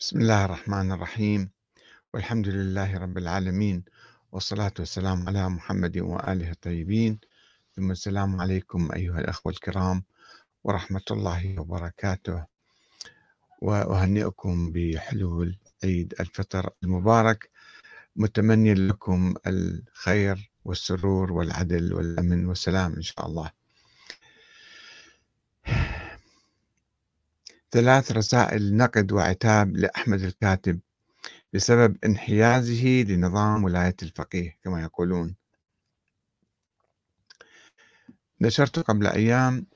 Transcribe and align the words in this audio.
بسم 0.00 0.20
الله 0.20 0.44
الرحمن 0.44 0.92
الرحيم. 0.92 1.50
والحمد 2.14 2.48
لله 2.48 2.98
رب 2.98 3.18
العالمين 3.18 3.84
والصلاة 4.32 4.72
والسلام 4.78 5.28
على 5.28 5.48
محمد 5.48 5.98
وآله 5.98 6.50
الطيبين. 6.50 7.20
ثم 7.76 7.90
السلام 7.90 8.40
عليكم 8.40 8.92
أيها 8.92 9.20
الأخوة 9.20 9.52
الكرام 9.52 10.04
ورحمة 10.64 11.02
الله 11.10 11.60
وبركاته. 11.60 12.44
وأهنئكم 13.62 14.72
بحلول 14.72 15.58
عيد 15.84 16.14
الفطر 16.20 16.70
المبارك. 16.84 17.50
متمني 18.16 18.74
لكم 18.74 19.34
الخير 19.46 20.52
والسرور 20.64 21.32
والعدل 21.32 21.94
والأمن 21.94 22.46
والسلام 22.46 22.92
إن 22.92 23.02
شاء 23.02 23.26
الله. 23.26 23.50
ثلاث 27.70 28.12
رسائل 28.12 28.76
نقد 28.76 29.12
وعتاب 29.12 29.76
لأحمد 29.76 30.22
الكاتب 30.22 30.80
بسبب 31.52 31.96
انحيازه 32.04 33.04
لنظام 33.08 33.64
ولاية 33.64 33.96
الفقيه 34.02 34.58
كما 34.64 34.82
يقولون. 34.82 35.36
نشرت 38.40 38.78
قبل 38.78 39.06
أيام 39.06 39.66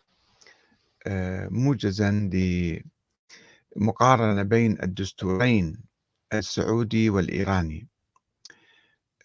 آه، 1.07 1.48
موجزا 1.51 2.11
لمقارنة 3.77 4.43
بين 4.43 4.83
الدستورين 4.83 5.84
السعودي 6.33 7.11
والإيراني. 7.11 7.89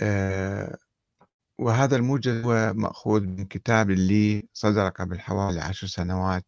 آه، 0.02 0.78
وهذا 1.58 1.96
الموجز 1.96 2.46
هو 2.46 2.74
مأخوذ 2.76 3.22
من 3.22 3.46
كتاب 3.46 3.92
لي 3.92 4.48
صدر 4.54 4.90
قبل 4.90 5.20
حوالي 5.20 5.62
عشر 5.62 5.88
سنوات 5.88 6.46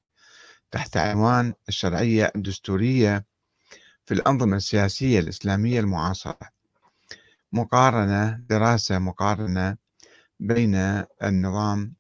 تحت 0.72 0.98
عنوان 0.98 1.54
الشرعية 1.70 2.32
الدستورية 2.36 3.26
في 4.06 4.14
الأنظمة 4.14 4.58
السياسية 4.58 5.20
الإسلامية 5.20 5.80
المعاصرة. 5.80 6.40
مقارنة 7.54 8.32
دراسة 8.50 9.00
مقارنة 9.00 9.78
بين 10.40 10.76
النظام 11.24 11.94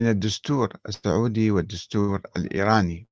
من 0.00 0.08
الدستور 0.08 0.72
السعودي 0.88 1.50
والدستور 1.50 2.20
الإيراني 2.36 3.08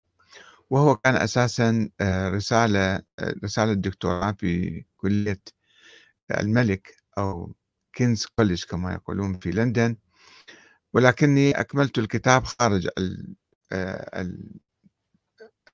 وهو 0.71 0.97
كان 0.97 1.17
أساسا 1.17 1.91
آه، 2.01 2.29
رسالة 2.29 2.95
آه، 2.95 3.35
رسالة 3.45 3.73
دكتوراه 3.73 4.33
في 4.33 4.85
كلية 4.97 5.41
الملك 6.31 6.97
أو 7.19 7.55
King's 7.93 8.27
College 8.27 8.65
كما 8.65 8.93
يقولون 8.95 9.39
في 9.39 9.51
لندن. 9.51 9.97
ولكني 10.95 11.51
أكملت 11.61 11.99
الكتاب 11.99 12.45
خارج 12.45 12.89
آه، 13.73 14.27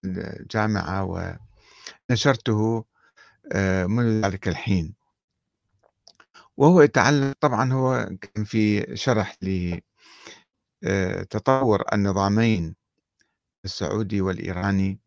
الجامعة 0.04 1.04
ونشرته 2.10 2.84
آه، 3.52 3.86
منذ 3.86 4.24
ذلك 4.24 4.48
الحين. 4.48 4.94
وهو 6.56 6.80
يتعلق 6.82 7.36
طبعا 7.40 7.72
هو 7.72 8.10
كان 8.20 8.44
في 8.44 8.96
شرح 8.96 9.36
لتطور 10.82 11.80
آه، 11.82 11.94
النظامين 11.94 12.76
السعودي 13.64 14.20
والإيراني. 14.20 15.00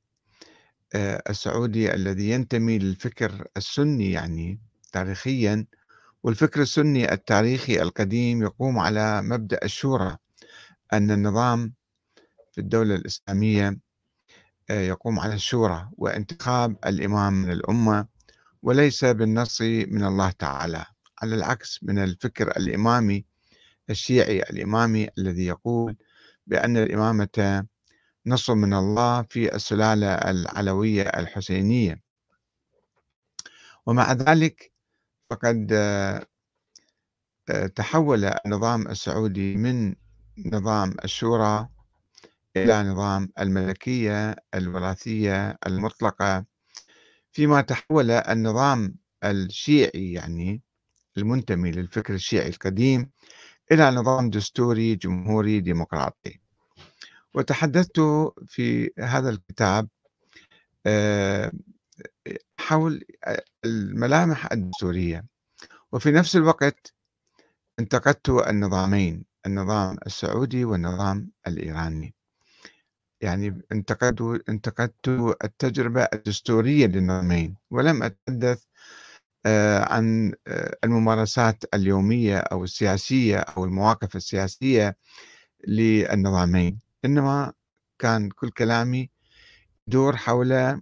آه، 0.96 1.24
السعودي 1.30 1.94
الذي 1.94 2.30
ينتمي 2.30 2.80
للفكر 2.80 3.48
السني 3.58 4.12
يعني 4.12 4.60
تاريخيا 4.92 5.66
والفكر 6.24 6.62
السني 6.62 7.14
التاريخي 7.14 7.82
القديم 7.82 8.44
يقوم 8.44 8.80
على 8.80 9.22
مبدأ 9.22 9.60
الشورى 9.64 10.18
أن 10.94 11.12
النظام 11.12 11.74
في 12.52 12.62
الدولة 12.62 12.96
الإسلامية 12.96 13.78
يقوم 14.70 15.20
على 15.20 15.34
الشورى 15.34 15.90
وانتخاب 15.98 16.78
الإمام 16.86 17.34
من 17.34 17.52
الأمة 17.52 18.08
وليس 18.64 19.06
بالنص 19.06 19.62
من 19.62 20.04
الله 20.04 20.30
تعالى 20.32 20.86
على 21.22 21.36
العكس 21.36 21.80
من 21.84 22.00
الفكر 22.00 22.48
الإمامي 22.58 23.26
الشيعي 23.90 24.40
الإمامي 24.44 25.08
الذي 25.18 25.46
يقول 25.46 25.96
بأن 26.48 26.78
الإمامة 26.78 27.66
نص 28.26 28.50
من 28.50 28.74
الله 28.74 29.22
في 29.22 29.56
السلالة 29.56 30.08
العلوية 30.14 31.02
الحسينية. 31.04 32.02
ومع 33.86 34.14
ذلك 34.14 34.72
فقد 35.30 35.68
آه، 35.74 37.68
تحول 37.76 38.26
النظام 38.26 38.88
السعودي 38.88 39.56
من 39.58 39.96
نظام 40.46 40.96
الشورى 41.04 41.68
إلى 42.58 42.84
نظام 42.84 43.30
الملكية 43.40 44.36
الوراثية 44.56 45.58
المطلقة. 45.68 46.46
فيما 47.32 47.62
تحول 47.62 48.12
النظام 48.12 48.96
الشيعي 49.24 50.12
يعني 50.14 50.62
المنتمي 51.18 51.72
للفكر 51.72 52.14
الشيعي 52.14 52.50
القديم 52.50 53.10
إلى 53.72 53.92
نظام 53.92 54.30
دستوري 54.30 54.96
جمهوري 54.96 55.60
ديمقراطي. 55.60 56.40
وتحدثت 57.34 58.00
في 58.48 58.92
هذا 59.00 59.30
الكتاب 59.30 59.88
آه، 60.86 61.52
حول 62.60 63.04
الملامح 63.66 64.52
الدستورية. 64.52 65.26
وفي 65.92 66.12
نفس 66.12 66.36
الوقت 66.36 66.94
انتقدت 67.80 68.30
النظامين 68.30 69.26
النظام 69.46 69.98
السعودي 70.06 70.66
والنظام 70.66 71.32
الإيراني. 71.48 72.16
يعني 73.26 73.62
انتقدوا 73.72 74.38
انتقدت 74.50 75.10
التجربة 75.44 76.04
الدستورية 76.14 76.86
للنظامين 76.88 77.56
ولم 77.72 78.04
أتحدث 78.04 78.64
آه، 79.46 79.94
عن 79.94 80.34
آه، 80.48 80.78
الممارسات 80.84 81.64
اليومية 81.74 82.38
أو 82.38 82.64
السياسية 82.64 83.38
أو 83.38 83.66
المواقف 83.66 84.16
السياسية 84.16 84.98
للنظامين 85.68 86.80
إنما 87.06 87.54
كان 88.00 88.30
كل 88.30 88.50
كلامي 88.50 89.10
يدور 89.88 90.16
حول 90.18 90.52
آه، 90.52 90.82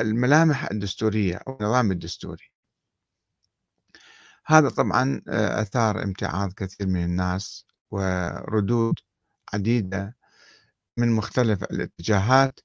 الملامح 0.00 0.70
الدستورية 0.70 1.36
أو 1.48 1.58
النظام 1.60 1.90
الدستوري. 1.90 2.52
هذا 4.46 4.68
طبعا 4.68 5.22
أثار 5.28 6.02
امتعاض 6.02 6.52
كثير 6.52 6.86
من 6.86 7.04
الناس 7.04 7.66
وردود 7.90 8.94
عديدة 9.54 10.17
من 10.98 11.12
مختلف 11.12 11.62
الاتجاهات 11.62 12.60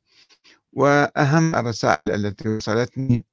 وأهم 0.73 1.55
الرسائل 1.55 2.01
التي 2.07 2.49
وصلتني 2.49 3.25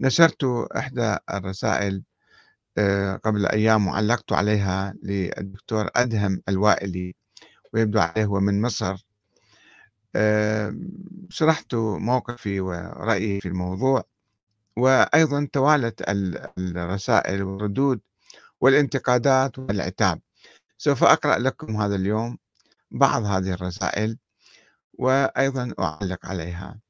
نشرت 0.00 0.44
إحدى 0.76 1.16
الرسائل 1.30 2.02
آه، 2.78 3.16
قبل 3.16 3.46
أيام 3.46 3.86
وعلقت 3.86 4.32
عليها 4.32 4.94
للدكتور 5.02 5.88
أدهم 5.96 6.42
الوائلي 6.48 7.14
ويبدو 7.72 7.98
عليه 8.00 8.24
هو 8.24 8.40
من 8.40 8.62
مصر. 8.62 9.06
آه، 10.16 10.76
شرحت 11.30 11.74
موقفي 11.74 12.60
ورأيي 12.60 13.40
في 13.40 13.48
الموضوع 13.48 14.04
وأيضا 14.76 15.48
توالت 15.52 16.02
الرسائل 16.58 17.42
والردود 17.42 18.00
والانتقادات 18.60 19.58
والعتاب. 19.58 20.20
سوف 20.78 21.04
أقرأ 21.04 21.38
لكم 21.38 21.76
هذا 21.76 21.94
اليوم 21.96 22.38
بعض 22.90 23.24
هذه 23.24 23.52
الرسائل 23.52 24.18
وأيضا 24.98 25.74
أعلق 25.78 26.26
عليها. 26.26 26.80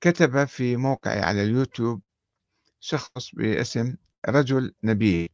كتب 0.00 0.44
في 0.44 0.76
موقعي 0.76 1.20
على 1.20 1.42
اليوتيوب 1.42 2.02
شخص 2.80 3.34
باسم 3.34 3.96
رجل 4.28 4.74
نبيل. 4.84 5.28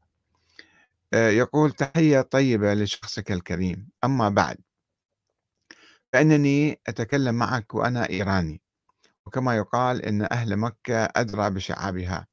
آه، 1.15 1.31
يقول 1.31 1.72
تحية 1.72 2.20
طيبة 2.20 2.75
لشخصك 2.75 3.32
الكريم. 3.32 3.88
أما 4.04 4.28
بعد 4.28 4.59
فإنني 6.12 6.80
أتكلم 6.86 7.34
معك 7.34 7.74
وأنا 7.74 8.10
إيراني. 8.10 8.60
وكما 9.27 9.56
يقال 9.56 10.03
إن 10.03 10.28
أهل 10.33 10.56
مكة 10.56 11.04
أدرى 11.04 11.51
بشعابها. 11.51 12.27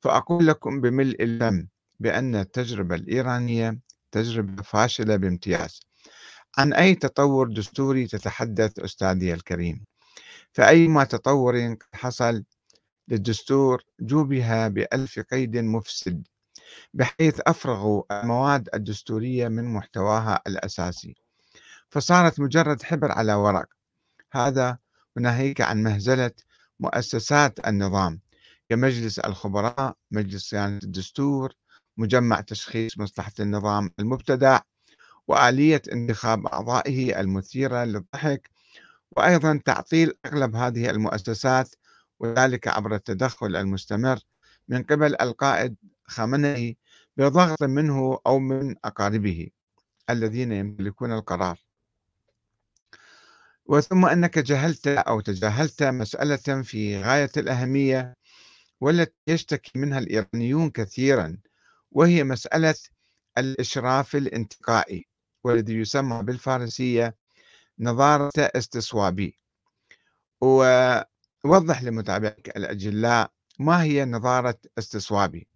فأقول 0.00 0.46
لكم 0.46 0.80
بملء 0.80 1.22
الفم 1.22 1.66
بأن 2.00 2.36
التجربة 2.36 2.94
الإيرانية 2.94 3.78
تجربة 4.12 4.62
فاشلة 4.62 5.16
بامتياز. 5.16 5.85
عن 6.58 6.72
أي 6.72 6.94
تطور 6.94 7.48
دستوري 7.48 8.06
تتحدث 8.06 8.78
أستاذي 8.78 9.34
الكريم. 9.34 9.84
فأيما 10.52 11.04
تطور 11.04 11.76
حصل 11.94 12.44
للدستور 13.08 13.82
جوبها 14.00 14.68
بألف 14.68 15.18
قيد 15.18 15.56
مفسد 15.56 16.26
بحيث 16.94 17.40
أفرغوا 17.46 18.20
المواد 18.22 18.68
الدستورية 18.74 19.48
من 19.48 19.64
محتواها 19.64 20.40
الأساسي. 20.46 21.14
فصارت 21.90 22.40
مجرد 22.40 22.82
حبر 22.82 23.12
على 23.12 23.34
ورق. 23.34 23.66
هذا 24.32 24.78
وناهيك 25.16 25.60
عن 25.60 25.82
مهزلة 25.82 26.30
مؤسسات 26.80 27.66
النظام 27.66 28.20
كمجلس 28.68 29.18
الخبراء 29.18 29.96
مجلس 30.10 30.48
صيانة 30.50 30.80
الدستور 30.82 31.52
مجمع 31.96 32.40
تشخيص 32.40 32.98
مصلحة 32.98 33.32
النظام 33.40 33.90
المبتدع 33.98 34.60
وآلية 35.28 35.82
انتخاب 35.92 36.46
أعضائه 36.46 37.20
المثيرة 37.20 37.84
للضحك 37.84 38.50
وأيضا 39.10 39.60
تعطيل 39.64 40.12
أغلب 40.26 40.56
هذه 40.56 40.90
المؤسسات 40.90 41.74
وذلك 42.18 42.68
عبر 42.68 42.94
التدخل 42.94 43.56
المستمر 43.56 44.18
من 44.68 44.82
قبل 44.82 45.16
القائد 45.20 45.76
خامنئي 46.04 46.76
بضغط 47.16 47.62
منه 47.62 48.18
أو 48.26 48.38
من 48.38 48.74
أقاربه 48.84 49.48
الذين 50.10 50.52
يملكون 50.52 51.12
القرار. 51.12 51.58
وثم 53.66 54.04
أنك 54.06 54.38
جهلت 54.38 54.86
أو 54.88 55.20
تجاهلت 55.20 55.82
مسألة 55.82 56.62
في 56.62 57.02
غاية 57.02 57.30
الأهمية 57.36 58.16
والتي 58.80 59.14
يشتكي 59.26 59.78
منها 59.78 59.98
الإيرانيون 59.98 60.70
كثيرا 60.70 61.36
وهي 61.92 62.24
مسألة 62.24 62.74
الإشراف 63.38 64.16
الانتقائي. 64.16 65.06
والذي 65.46 65.74
يسمى 65.74 66.22
بالفارسية 66.22 67.16
نظارة 67.78 68.32
استصوابي 68.38 69.38
ووضح 70.40 71.82
لمتابعك 71.82 72.56
الأجلاء 72.56 73.30
ما 73.58 73.82
هي 73.82 74.04
نظارة 74.04 74.58
استصوابي 74.78 75.48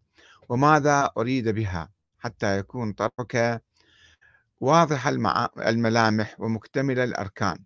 وماذا 0.48 1.10
أريد 1.16 1.48
بها 1.48 1.90
حتى 2.18 2.58
يكون 2.58 2.92
طرحك 2.92 3.62
واضح 4.60 5.06
الملامح 5.58 6.40
ومكتمل 6.40 6.98
الأركان. 6.98 7.58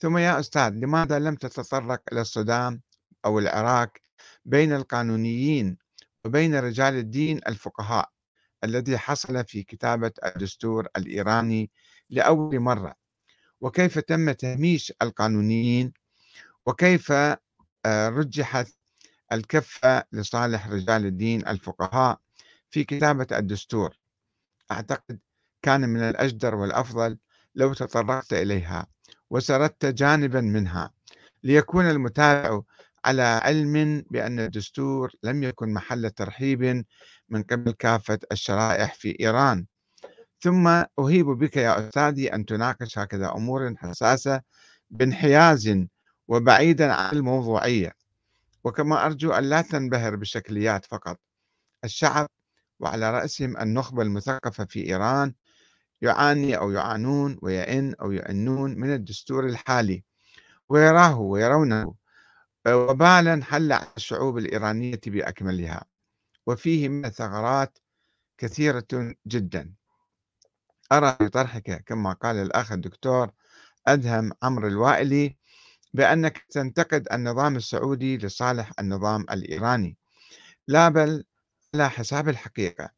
ثم 0.00 0.18
يا 0.18 0.40
أستاذ 0.40 0.70
لماذا 0.70 1.18
لم 1.18 1.34
تتطرق 1.34 2.02
إلى 2.12 2.20
الصدام 2.20 2.82
أو 3.24 3.38
العراق 3.38 3.92
بين 4.44 4.72
القانونيين 4.72 5.78
وبين 6.24 6.54
رجال 6.54 6.94
الدين 6.94 7.40
الفقهاء؟ 7.46 8.13
الذي 8.64 8.98
حصل 8.98 9.44
في 9.44 9.62
كتابة 9.62 10.12
الدستور 10.24 10.88
الإيراني 10.96 11.70
لأول 12.10 12.60
مرة؟ 12.60 12.94
وكيف 13.60 13.98
تم 13.98 14.32
تهميش 14.32 14.92
القانونيين؟ 15.02 15.92
وكيف 16.66 17.12
آه، 17.12 18.08
رجحت 18.08 18.68
الكفة 19.32 20.04
لصالح 20.12 20.68
رجال 20.68 21.06
الدين 21.06 21.48
الفقهاء 21.48 22.20
في 22.70 22.84
كتابة 22.84 23.26
الدستور؟ 23.32 23.96
أعتقد 24.72 25.18
كان 25.62 25.88
من 25.88 26.00
الأجدر 26.00 26.54
والأفضل 26.54 27.18
لو 27.54 27.74
تطرقت 27.74 28.32
إليها 28.32 28.86
وسردت 29.30 29.86
جانبا 29.86 30.40
منها 30.40 30.90
ليكون 31.42 31.90
المتابع 31.90 32.62
على 33.04 33.22
علم 33.22 34.04
بأن 34.10 34.40
الدستور 34.40 35.12
لم 35.22 35.42
يكن 35.42 35.72
محل 35.72 36.10
ترحيب 36.10 36.84
من 37.28 37.42
قبل 37.42 37.72
كافة 37.72 38.18
الشرائح 38.32 38.94
في 38.94 39.16
إيران. 39.20 39.66
ثم 40.40 40.68
أهيب 40.98 41.26
بك 41.26 41.56
يا 41.56 41.88
أستاذي 41.88 42.34
أن 42.34 42.46
تناقش 42.46 42.98
هكذا 42.98 43.32
أمور 43.32 43.74
حساسة 43.76 44.40
بانحياز 44.90 45.78
وبعيدا 46.28 46.92
عن 46.92 47.16
الموضوعية. 47.16 47.92
وكما 48.64 49.06
أرجو 49.06 49.32
أن 49.32 49.44
لا 49.44 49.62
تنبهر 49.62 50.16
بالشكليات 50.16 50.84
فقط. 50.84 51.18
الشعب 51.84 52.28
وعلى 52.80 53.10
رأسهم 53.10 53.56
النخبة 53.56 54.02
المثقفة 54.02 54.64
في 54.64 54.86
إيران 54.86 55.34
يعاني 56.02 56.56
أو 56.56 56.70
يعانون 56.70 57.38
ويئن 57.42 57.94
أو 57.94 58.12
يئنون 58.12 58.78
من 58.78 58.94
الدستور 58.94 59.46
الحالي. 59.46 60.04
ويراه 60.68 61.20
ويرونه. 61.20 61.94
وبالا 62.68 63.44
حل 63.44 63.72
على 63.72 63.86
الشعوب 63.96 64.38
الإيرانية 64.38 65.00
بأكملها 65.06 65.84
وفيه 66.46 66.88
من 66.88 67.04
الثغرات 67.04 67.78
كثيرة 68.38 69.14
جدا. 69.26 69.74
أرى 70.92 71.16
في 71.18 71.28
طرحك 71.28 71.84
كما 71.86 72.12
قال 72.12 72.36
الأخ 72.36 72.72
الدكتور 72.72 73.30
أدهم 73.86 74.32
عمرو 74.42 74.68
الوائلي 74.68 75.36
بأنك 75.94 76.38
تنتقد 76.50 77.08
النظام 77.12 77.56
السعودي 77.56 78.18
لصالح 78.18 78.72
النظام 78.78 79.22
الإيراني. 79.30 79.96
لا 80.68 80.88
بل 80.88 81.24
على 81.74 81.90
حساب 81.90 82.28
الحقيقة 82.28 82.90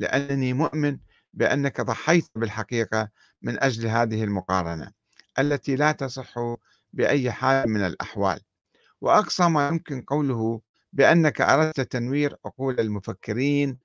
لأنني 0.00 0.52
مؤمن 0.52 0.98
بأنك 1.34 1.80
ضحيت 1.80 2.30
بالحقيقة 2.34 3.08
من 3.42 3.62
أجل 3.62 3.86
هذه 3.86 4.24
المقارنة 4.24 4.92
التي 5.38 5.76
لا 5.76 5.92
تصح 5.92 6.34
بأي 6.92 7.32
حال 7.32 7.68
من 7.70 7.80
الأحوال. 7.80 8.40
وأقصى 9.00 9.48
ما 9.48 9.68
يمكن 9.68 10.02
قوله 10.02 10.60
بأنك 10.92 11.40
أردت 11.40 11.80
تنوير 11.80 12.36
عقول 12.44 12.80
المفكرين 12.80 13.78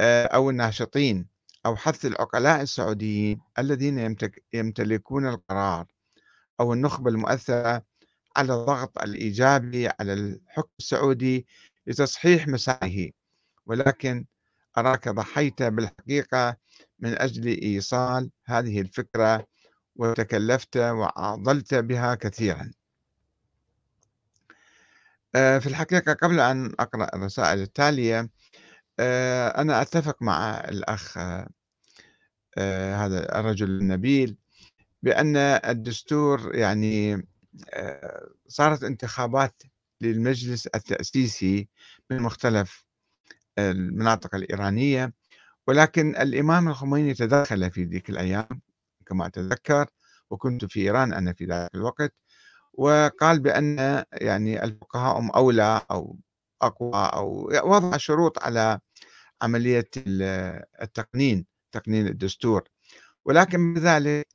آه، 0.00 0.26
أو 0.26 0.50
الناشطين 0.50 1.26
أو 1.66 1.76
حث 1.76 2.06
العقلاء 2.06 2.62
السعوديين 2.62 3.40
الذين 3.58 4.16
يمتلكون 4.52 5.26
القرار 5.28 5.86
أو 6.60 6.72
النخبة 6.72 7.10
المؤثرة 7.10 7.82
على 8.36 8.54
الضغط 8.54 8.98
الإيجابي 9.02 9.88
على 9.88 10.12
الحكم 10.12 10.70
السعودي 10.78 11.46
لتصحيح 11.86 12.48
مساره. 12.48 13.10
ولكن 13.66 14.26
أراك 14.78 15.08
ضحيت 15.08 15.62
بالحقيقة 15.62 16.56
من 16.98 17.18
أجل 17.18 17.46
إيصال 17.62 18.30
هذه 18.44 18.80
الفكرة 18.80 19.46
وتكلفت 19.96 20.76
وعضلت 20.76 21.74
بها 21.74 22.14
كثيرا. 22.14 22.70
آه، 25.36 25.58
في 25.58 25.66
الحقيقة 25.66 26.12
قبل 26.12 26.40
أن 26.40 26.72
أقرأ 26.80 27.16
الرسائل 27.16 27.58
التالية 27.60 28.30
آه، 29.00 29.48
أنا 29.48 29.82
أتفق 29.82 30.22
مع 30.22 30.60
الأخ 30.60 31.18
آه، 32.58 32.96
هذا 32.96 33.38
الرجل 33.40 33.70
النبيل 33.70 34.36
بأن 35.02 35.36
الدستور 35.36 36.54
يعني 36.54 37.26
صارت 38.48 38.84
انتخابات 38.84 39.62
للمجلس 40.00 40.66
التأسيسي 40.66 41.68
من 42.10 42.20
مختلف 42.22 42.84
المناطق 43.58 44.34
الإيرانية 44.34 45.12
ولكن 45.66 46.16
الإمام 46.16 46.68
الخميني 46.68 47.14
تدخل 47.14 47.70
في 47.70 47.84
ذيك 47.84 48.10
الأيام 48.10 48.60
كما 49.06 49.26
أتذكر 49.26 49.86
وكنت 50.30 50.64
في 50.64 50.80
إيران 50.80 51.12
أنا 51.12 51.32
في 51.32 51.44
ذلك 51.46 51.74
الوقت. 51.74 52.14
وقال 52.78 53.40
بأن 53.40 54.04
يعني 54.12 54.64
الفقهاء 54.64 55.18
هم 55.18 55.30
أولى 55.30 55.80
أو 55.90 56.16
أقوى 56.62 56.90
أو 56.94 57.48
وضع 57.70 57.96
شروط 57.96 58.38
على 58.38 58.80
عملية 59.42 59.88
التقنين 60.82 61.46
تقنين 61.72 62.06
الدستور. 62.06 62.68
ولكن 63.24 63.74
بذلك 63.74 64.26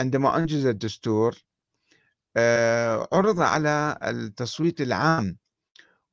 عندما 0.00 0.36
أنجز 0.36 0.66
الدستور 0.66 1.36
آه، 2.36 3.08
عرض 3.12 3.40
على 3.40 3.98
التصويت 4.02 4.80
العام 4.80 5.38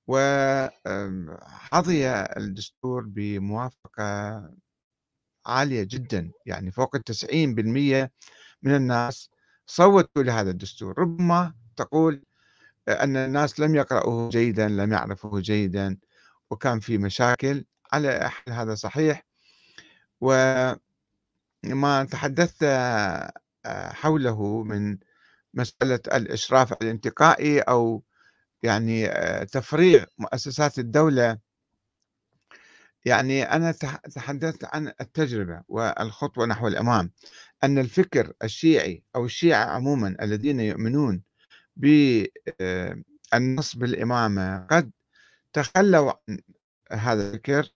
وحظي 0.08 2.08
الدستور 2.10 3.04
بموافقة 3.08 4.04
عالية 5.46 5.84
جدا. 5.84 6.32
يعني 6.46 6.72
فوق 6.72 6.96
التسعين 6.96 7.56
بالمية 7.56 8.12
من 8.64 8.76
الناس 8.76 9.30
صوتوا 9.68 10.24
لهذا 10.24 10.52
الدستور. 10.52 11.00
ربما 11.00 11.54
تقول 11.76 12.24
أن 12.90 13.18
الناس 13.18 13.60
لم 13.60 13.76
يقرأوه 13.76 14.30
جيدا 14.30 14.68
لم 14.68 14.94
يعرفوه 14.94 15.40
جيدا 15.40 15.98
وكان 16.50 16.80
في 16.80 16.98
مشاكل. 16.98 17.66
على 17.94 18.32
هذا 18.50 18.76
صحيح. 18.76 19.26
وما 20.22 20.78
تحدثت 22.12 22.66
حوله 23.66 24.64
من 24.64 24.98
مسألة 25.54 26.00
الإشراف 26.14 26.74
الانتقائي 26.74 27.60
أو 27.60 28.04
يعني 28.64 29.08
تفريغ 29.46 30.06
مؤسسات 30.18 30.80
الدولة. 30.80 31.38
يعني 33.06 33.44
أنا 33.44 33.72
تحدثت 34.16 34.66
عن 34.66 34.88
التجربة 35.02 35.64
والخطوة 35.68 36.46
نحو 36.46 36.68
الأمام. 36.68 37.12
أن 37.64 37.78
الفكر 37.78 38.34
الشيعي 38.44 39.04
أو 39.16 39.26
الشيعة 39.26 39.66
عموما 39.66 40.16
الذين 40.22 40.60
يؤمنون 40.60 41.22
بالنص 41.76 43.76
بالإمامة. 43.76 44.68
قد 44.72 44.92
تخلوا 45.54 46.12
عن 46.30 46.40
هذا 46.92 47.30
الفكر 47.30 47.70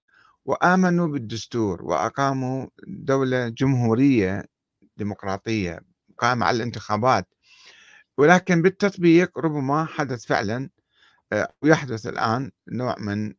وآمنوا 0.45 1.07
بالدستور 1.07 1.83
وأقاموا 1.83 2.67
دولة 2.87 3.49
جمهورية 3.49 4.45
ديمقراطية 4.97 5.79
قائمة 6.17 6.45
على 6.45 6.57
الانتخابات. 6.57 7.27
ولكن 8.17 8.61
بالتطبيق 8.61 9.39
ربما 9.39 9.85
حدث 9.85 10.25
فعلا 10.25 10.69
آه، 11.33 11.53
ويحدث 11.61 12.07
الآن 12.07 12.51
نوع 12.67 12.95
من 12.99 13.33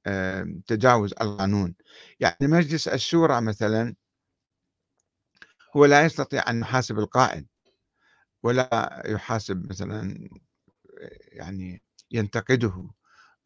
تجاوز 0.66 1.12
القانون. 1.20 1.74
يعني 2.20 2.36
مجلس 2.42 2.88
الشورى 2.88 3.40
مثلا 3.40 3.94
هو 5.76 5.84
لا 5.84 6.04
يستطيع 6.04 6.50
أن 6.50 6.60
يحاسب 6.60 6.98
القائد 6.98 7.46
ولا 8.42 9.02
يحاسب 9.06 9.70
مثلا 9.70 10.28
يعني 11.32 11.82
ينتقده 12.10 12.90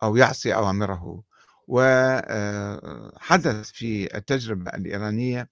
أو 0.02 0.16
يعصي 0.16 0.54
أوامره. 0.54 1.22
وحدث 1.68 3.46
آه، 3.46 3.62
في 3.62 4.16
التجربة 4.16 4.70
الإيرانية 4.70 5.48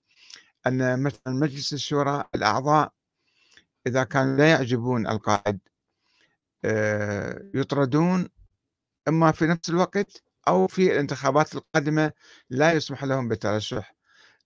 أن 0.66 1.02
مثلا 1.02 1.34
مجلس 1.34 1.72
الشورى 1.72 2.24
الأعضاء 2.34 2.92
إذا 3.86 4.04
كانوا 4.04 4.36
لا 4.36 4.50
يعجبون 4.50 5.06
القائد 5.06 5.58
آه، 6.64 7.50
يطردون 7.54 8.28
إما 9.08 9.32
في 9.32 9.46
نفس 9.46 9.70
الوقت 9.70 10.22
أو 10.48 10.66
في 10.66 10.92
الانتخابات 10.92 11.54
القادمة 11.54 12.12
لا 12.50 12.72
يسمح 12.72 13.04
لهم 13.04 13.28
بالترشح 13.28 13.94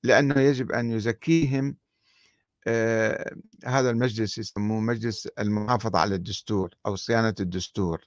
لأنه 0.02 0.40
يجب 0.40 0.72
أن 0.72 0.90
يزكيهم 0.90 1.76
هذا 3.64 3.90
المجلس 3.90 4.38
يسموه 4.38 4.80
مجلس 4.80 5.26
المحافظة 5.26 5.98
على 5.98 6.14
الدستور 6.14 6.74
أو 6.86 6.96
صيانة 6.96 7.34
الدستور 7.40 8.04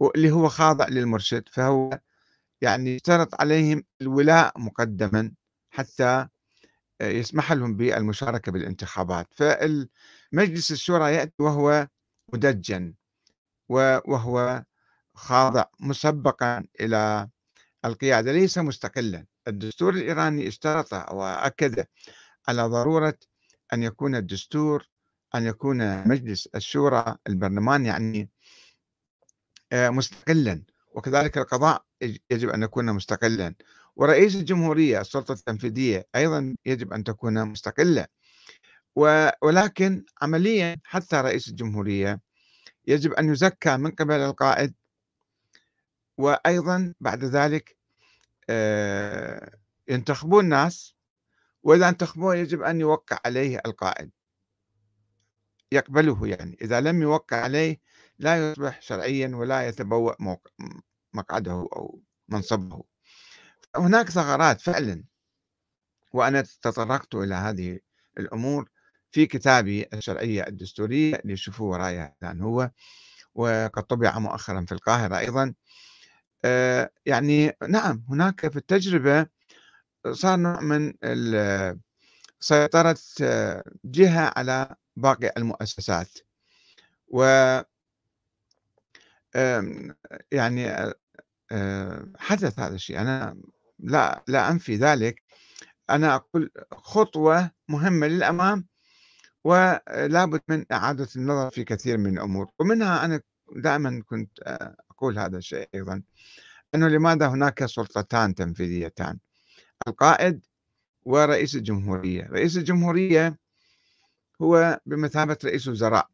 واللي 0.00 0.30
هو 0.30 0.48
خاضع 0.48 0.88
للمرشد 0.88 1.48
فهو 1.52 2.00
يعني 2.60 2.96
اشترط 2.96 3.40
عليهم 3.40 3.84
الولاء 4.00 4.60
مقدما 4.60 5.32
حتى 5.70 6.28
يسمح 7.02 7.52
لهم 7.52 7.76
بالمشاركة 7.76 8.52
بالانتخابات. 8.52 9.28
فالمجلس 9.36 10.72
الشورى 10.72 11.14
يأتي 11.14 11.42
وهو 11.42 11.88
مدجن 12.32 12.94
وهو 13.68 14.64
خاضع 15.14 15.64
مسبقا 15.80 16.64
إلى 16.80 17.28
القيادة 17.84 18.32
ليس 18.32 18.58
مستقلا. 18.58 19.26
الدستور 19.48 19.94
الإيراني 19.94 20.48
اشترط 20.48 20.92
وأكد 20.92 21.86
على 22.48 22.62
ضرورة 22.62 23.18
أن 23.72 23.82
يكون 23.82 24.14
الدستور 24.14 24.86
أن 25.34 25.46
يكون 25.46 26.08
مجلس 26.08 26.46
الشورى 26.46 27.16
البرلمان 27.28 27.86
يعني 27.86 28.30
آه، 29.72 29.90
مستقلا. 29.90 30.62
وكذلك 30.94 31.38
القضاء 31.38 31.84
يجب 32.30 32.48
أن 32.48 32.62
يكون 32.62 32.92
مستقلا. 32.92 33.54
ورئيس 33.96 34.34
الجمهورية 34.34 35.00
السلطة 35.00 35.32
التنفيذية 35.32 36.06
أيضا 36.14 36.56
يجب 36.66 36.92
أن 36.92 37.04
تكون 37.04 37.44
مستقلة. 37.44 38.06
ولكن 39.42 40.04
عمليا 40.22 40.76
حتى 40.84 41.16
رئيس 41.16 41.48
الجمهورية 41.48 42.20
يجب 42.86 43.12
أن 43.12 43.32
يزكى 43.32 43.76
من 43.76 43.90
قبل 43.90 44.14
القائد. 44.14 44.74
وأيضا 46.18 46.94
بعد 47.00 47.24
ذلك 47.24 47.76
آه، 48.50 49.58
ينتخبون 49.88 50.44
ناس 50.44 50.93
وإذا 51.64 51.88
انتخبوه 51.88 52.36
يجب 52.36 52.62
أن 52.62 52.80
يوقع 52.80 53.18
عليه 53.24 53.60
القائد. 53.66 54.10
يقبله 55.72 56.26
يعني. 56.26 56.56
إذا 56.62 56.80
لم 56.80 57.02
يوقع 57.02 57.36
عليه 57.36 57.80
لا 58.18 58.50
يصبح 58.50 58.82
شرعيا 58.82 59.36
ولا 59.36 59.68
يتبوأ 59.68 60.36
مقعده 61.14 61.52
أو 61.52 62.02
منصبه. 62.28 62.84
هناك 63.76 64.10
ثغرات 64.10 64.60
فعلا. 64.60 65.04
وأنا 66.12 66.42
تطرقت 66.62 67.14
إلى 67.14 67.34
هذه 67.34 67.78
الأمور 68.18 68.68
في 69.10 69.26
كتابي 69.26 69.86
الشرعية 69.92 70.46
الدستورية 70.46 71.14
اللي 71.16 71.36
شوفوا 71.36 71.72
ورايا 71.72 72.14
الآن 72.22 72.40
هو. 72.40 72.70
وقد 73.34 73.82
طبع 73.82 74.18
مؤخرا 74.18 74.64
في 74.64 74.72
القاهرة 74.72 75.18
أيضا. 75.18 75.54
آه، 76.44 76.90
يعني 77.06 77.52
نعم 77.68 78.04
هناك 78.08 78.48
في 78.48 78.56
التجربة 78.56 79.26
صار 80.10 80.36
نوع 80.38 80.60
من 80.60 80.92
سيطرة 82.40 82.98
جهة 83.84 84.32
على 84.36 84.76
باقي 84.96 85.32
المؤسسات. 85.36 86.18
و 87.08 87.24
يعني 90.32 90.92
حدث 92.16 92.58
هذا 92.58 92.74
الشيء. 92.74 93.00
أنا 93.00 93.36
لا 93.78 94.24
لا 94.28 94.50
أنفي 94.50 94.76
ذلك. 94.76 95.22
أنا 95.90 96.14
أقول 96.14 96.50
خطوة 96.72 97.50
مهمة 97.68 98.06
للأمام 98.06 98.66
ولابد 99.44 100.40
من 100.48 100.64
إعادة 100.72 101.08
النظر 101.16 101.50
في 101.50 101.64
كثير 101.64 101.98
من 101.98 102.18
الأمور. 102.18 102.50
ومنها 102.58 103.04
أنا 103.04 103.20
دائما 103.56 104.02
كنت 104.06 104.30
أقول 104.90 105.18
هذا 105.18 105.38
الشيء 105.38 105.68
أيضا. 105.74 106.02
أنه 106.74 106.88
لماذا 106.88 107.28
هناك 107.28 107.66
سلطتان 107.66 108.34
تنفيذيتان؟ 108.34 109.18
القائد 109.88 110.46
ورئيس 111.02 111.54
الجمهورية. 111.54 112.28
رئيس 112.30 112.56
الجمهورية 112.56 113.38
هو 114.42 114.80
بمثابة 114.86 115.38
رئيس 115.44 115.68
وزراء 115.68 116.08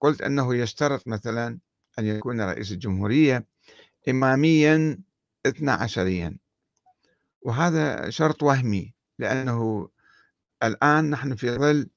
قلت 0.00 0.22
أنه 0.22 0.54
يشترط 0.54 1.08
مثلا 1.08 1.58
أن 1.98 2.06
يكون 2.06 2.40
رئيس 2.40 2.72
الجمهورية 2.72 3.46
إماميا 4.08 4.98
اثنا 5.46 5.72
عشريا. 5.72 6.38
وهذا 7.42 8.10
شرط 8.10 8.42
وهمي 8.42 8.94
لأنه 9.18 9.88
الآن 10.66 11.10
نحن 11.10 11.34
في 11.34 11.50
ظل 11.50 11.88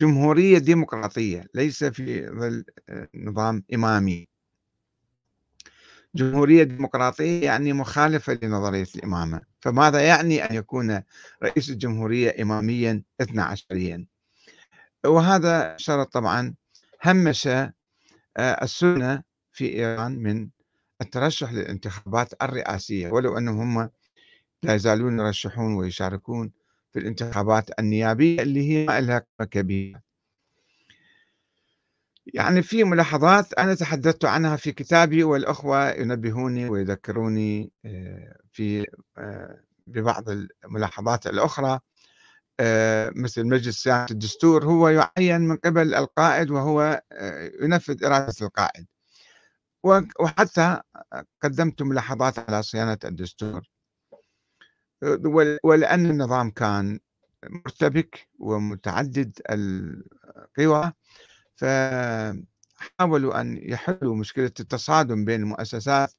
جمهورية 0.00 0.58
ديمقراطية 0.58 1.44
ليس 1.54 1.84
في 1.84 2.26
ظل 2.26 2.64
آه، 2.88 3.08
نظام 3.14 3.64
إمامي. 3.74 4.28
جمهورية 6.14 6.62
ديمقراطية 6.62 7.44
يعني 7.44 7.72
مخالفة 7.72 8.38
لنظرية 8.42 8.86
الإمامة 8.94 9.40
فماذا 9.60 10.00
يعني 10.00 10.44
أن 10.50 10.54
يكون 10.54 11.02
رئيس 11.42 11.70
الجمهورية 11.70 12.42
إماميا 12.42 13.02
اثنا 13.20 13.44
عشريا؟ 13.44 14.06
وهذا 15.06 15.76
شرط 15.76 16.12
طبعا. 16.12 16.54
همش 17.04 17.46
آه، 17.46 17.72
السنة 18.38 19.22
في 19.52 19.72
إيران 19.74 20.12
من 20.18 20.48
الترشح 21.00 21.52
للانتخابات 21.52 22.42
الرئاسية 22.42 23.10
ولو 23.10 23.38
أنهم 23.38 23.78
هم 23.78 23.90
لا 24.62 24.74
يزالون 24.74 25.18
يرشحون 25.18 25.74
ويشاركون 25.74 26.52
في 26.92 26.98
الانتخابات 26.98 27.78
النيابية 27.78 28.42
اللي 28.42 28.70
هي 28.70 28.86
ما 28.86 29.00
لها 29.00 29.26
كبيرة. 29.50 30.02
يعني 32.34 32.62
في 32.62 32.84
ملاحظات 32.84 33.52
أنا 33.52 33.74
تحدثت 33.74 34.24
عنها 34.24 34.56
في 34.56 34.72
كتابي 34.72 35.24
والأخوة 35.24 35.90
ينبهوني 35.90 36.68
ويذكروني 36.68 37.72
آه، 37.84 38.36
في 38.52 38.86
آه، 39.18 39.60
ببعض 39.86 40.24
الملاحظات 40.64 41.26
الأخرى. 41.26 41.80
آه، 42.60 43.12
مثل 43.16 43.44
مجلس 43.46 43.82
صيانة 43.82 44.06
الدستور 44.10 44.64
هو 44.64 44.88
يعين 44.88 45.40
من 45.40 45.56
قبل 45.56 45.94
القائد 45.94 46.50
وهو 46.50 47.02
ينفذ 47.62 48.04
إرادة 48.04 48.34
القائد. 48.42 48.86
وحتى 50.20 50.80
قدمت 51.42 51.82
ملاحظات 51.82 52.38
على 52.38 52.62
صيانة 52.62 52.98
الدستور. 53.04 53.69
ولأن 55.64 56.06
النظام 56.10 56.50
كان 56.50 57.00
مرتبك 57.48 58.28
ومتعدد 58.38 59.40
القوى 59.50 60.92
فحاولوا 61.56 63.40
أن 63.40 63.58
يحلوا 63.62 64.16
مشكلة 64.16 64.52
التصادم 64.60 65.24
بين 65.24 65.40
المؤسسات 65.40 66.12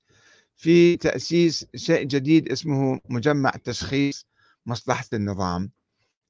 في 0.57 0.97
تأسيس 0.97 1.65
شيء 1.75 2.03
جديد 2.07 2.51
اسمه 2.51 2.99
مجمع 3.09 3.49
تشخيص 3.49 4.25
مصلحة 4.65 5.05
النظام 5.13 5.71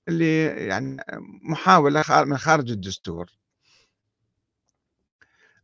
اللي 0.08 0.46
يعني 0.46 0.98
محاولة 1.42 2.04
من 2.26 2.38
خارج 2.38 2.72
الدستور. 2.72 3.30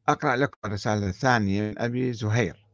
أقرأ 0.08 0.36
لكم 0.36 0.58
الرسالة 0.66 1.08
الثانية 1.10 1.62
من 1.62 1.80
أبي 1.80 2.14
زهير. 2.14 2.67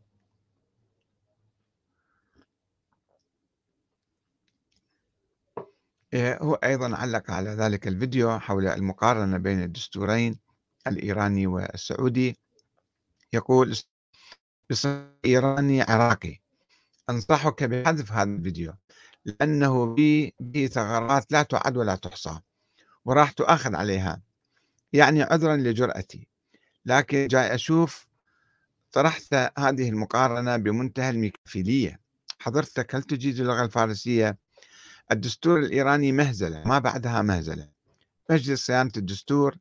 هو 6.14 6.54
أيضا 6.54 6.96
علق 6.98 7.32
على 7.32 7.50
ذلك 7.50 7.88
الفيديو 7.88 8.40
حول 8.40 8.68
المقارنة 8.68 9.38
بين 9.38 9.64
الدستورين 9.64 10.40
الإيراني 10.88 11.48
والسعودي. 11.48 12.38
يقول 13.34 13.78
إيراني 15.26 15.82
عراقي. 15.82 16.40
أنصحك 17.10 17.64
بحذف 17.64 18.12
هذا 18.12 18.36
الفيديو 18.36 18.74
لأنه 19.26 19.96
به 20.40 20.70
ثغرات 20.74 21.32
لا 21.32 21.44
تعد 21.44 21.78
ولا 21.78 21.96
تحصى 21.96 22.40
وراح 23.06 23.32
تؤخذ 23.32 23.76
عليها 23.76 24.22
يعني 24.94 25.24
عذرا 25.24 25.56
لجرأتي. 25.56 26.28
لكن 26.86 27.28
جاي 27.28 27.56
أشوف 27.56 28.08
طرحت 28.92 29.34
هذه 29.34 29.90
المقارنة 29.90 30.58
بمنتهى 30.58 31.10
الميكافيلية 31.10 32.00
حضرتك 32.40 32.96
هل 32.96 33.04
تجيد 33.04 33.40
اللغة 33.40 33.66
الفارسية 33.66 34.38
الدستور 35.14 35.60
الإيراني 35.60 36.12
مهزلة 36.12 36.64
ما 36.66 36.80
بعدها 36.80 37.22
مهزلة. 37.22 37.70
مجلس 38.30 38.66
صيانة 38.66 38.92
الدستور 38.98 39.58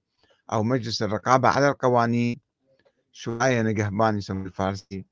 أو 0.52 0.62
مجلس 0.62 1.02
الرقابة 1.02 1.49
على 1.49 1.68
القوانين 1.68 2.40
شوية 3.12 3.62
نقهبان 3.62 4.18
يسمى 4.18 4.47
الفارسي 4.47 5.04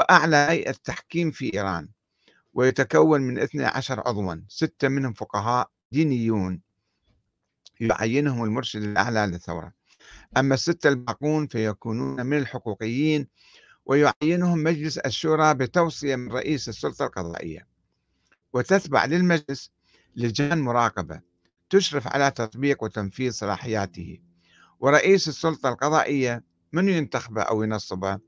وأعلى 0.00 0.36
هيئة 0.36 0.74
تحكيم 0.84 1.30
في 1.30 1.54
إيران 1.54 1.88
ويتكون 2.54 3.20
من 3.20 3.38
12 3.38 4.00
عضوا 4.08 4.36
ستة 4.48 4.88
منهم 4.88 5.12
فقهاء 5.12 5.70
دينيون 5.92 6.60
يعينهم 7.80 8.44
المرشد 8.44 8.82
الأعلى 8.82 9.26
للثورة. 9.26 9.72
أما 10.36 10.54
الستة 10.54 10.88
الباقون 10.88 11.46
فيكونون 11.46 12.26
من 12.26 12.38
الحقوقيين 12.38 13.28
ويعينهم 13.86 14.62
مجلس 14.62 14.98
الشورى 14.98 15.54
بتوصية 15.54 16.16
من 16.16 16.32
رئيس 16.32 16.68
السلطة 16.68 17.04
القضائية. 17.06 17.75
وتتبع 18.56 19.04
للمجلس 19.04 19.70
لجان 20.16 20.60
مراقبة 20.60 21.20
تشرف 21.70 22.08
على 22.08 22.30
تطبيق 22.30 22.82
وتنفيذ 22.82 23.32
صلاحياته. 23.32 24.20
ورئيس 24.80 25.28
السلطة 25.28 25.68
القضائية 25.68 26.44
من 26.72 26.88
ينتخبه 26.88 27.42
أو 27.42 27.62
ينصبه 27.62 28.18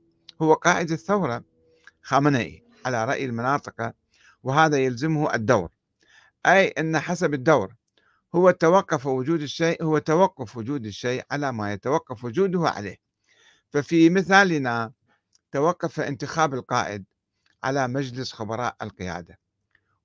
هو 0.41 0.53
قائد 0.53 0.91
الثورة 0.91 1.43
خامنئي 2.01 2.63
على 2.85 3.05
رأي 3.05 3.25
المناطق 3.25 3.93
وهذا 4.43 4.77
يلزمه 4.77 5.33
الدور. 5.33 5.69
أي 6.45 6.67
أن 6.67 6.99
حسب 6.99 7.33
الدور 7.33 7.75
هو 8.35 8.51
توقف 8.51 9.05
وجود 9.05 9.41
الشيء 9.41 9.83
هو 9.83 9.97
توقف 9.97 10.57
وجود 10.57 10.85
الشيء 10.85 11.23
على 11.31 11.51
ما 11.51 11.73
يتوقف 11.73 12.25
وجوده 12.25 12.69
عليه. 12.69 12.97
ففي 13.69 14.09
مثالنا 14.09 14.91
توقف 15.51 15.99
انتخاب 15.99 16.53
القائد 16.53 17.05
على 17.63 17.87
مجلس 17.87 18.33
خبراء 18.33 18.75
القيادة. 18.81 19.39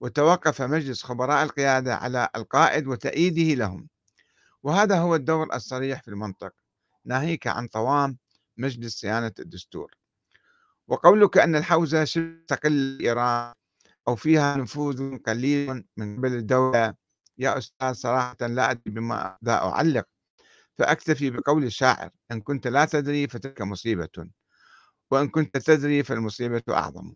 وتوقف 0.04 0.62
مجلس 0.62 1.02
خبراء 1.02 1.44
القيادة 1.44 1.94
على 1.96 2.28
القائد 2.37 2.87
وتأييده 2.87 3.54
لهم. 3.54 3.88
وهذا 4.62 4.99
هو 4.99 5.14
الدور 5.14 5.54
الصريح 5.54 6.02
في 6.02 6.08
المنطق 6.08 6.52
ناهيك 7.04 7.47
عن 7.47 7.67
طوام 7.69 8.19
مجلس 8.56 9.00
صيانة 9.00 9.32
الدستور. 9.38 9.95
وقولك 10.88 11.38
أن 11.38 11.56
الحوزة 11.56 12.04
شبه 12.04 12.45
تقل 12.49 12.99
إيران 13.00 13.54
أو 14.08 14.17
فيها 14.17 14.56
نفوذ 14.56 15.19
قليل 15.19 15.84
من 15.97 16.17
قبل 16.17 16.32
الدولة. 16.32 16.95
يا 17.38 17.58
أستاذ 17.58 17.93
صراحة 17.93 18.36
لا 18.40 18.71
أدري 18.71 18.82
بما 18.86 19.38
ذا 19.45 19.52
أعلق 19.52 20.06
فأكتفي 20.78 21.30
بقول 21.30 21.64
الشاعر 21.64 22.10
إن 22.32 22.40
كنت 22.40 22.67
لا 22.67 22.84
تدري 22.84 23.28
فتلك 23.28 23.62
مصيبة 23.62 24.28
وإن 25.10 25.28
كنت 25.28 25.56
تدري 25.56 26.02
فالمصيبة 26.02 26.62
أعظم. 26.69 27.14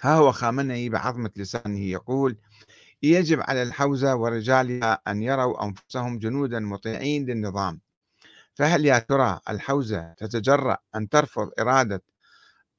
ها 0.00 0.14
هو 0.14 0.32
خامنئي 0.32 0.88
بعظمة 0.88 1.30
لسانه 1.36 1.80
يقول 1.80 2.36
يجب 3.02 3.40
على 3.40 3.62
الحوزة 3.62 4.14
ورجالها 4.14 5.02
أن 5.08 5.22
يروا 5.22 5.64
أنفسهم 5.64 6.18
جنودا 6.18 6.60
مطيعين 6.60 7.26
للنظام. 7.26 7.80
فهل 8.54 8.86
يا 8.86 8.98
ترى 8.98 9.40
الحوزة 9.48 10.12
تتجرأ 10.12 10.78
أن 10.94 11.08
ترفض 11.08 11.50
إرادة 11.60 12.02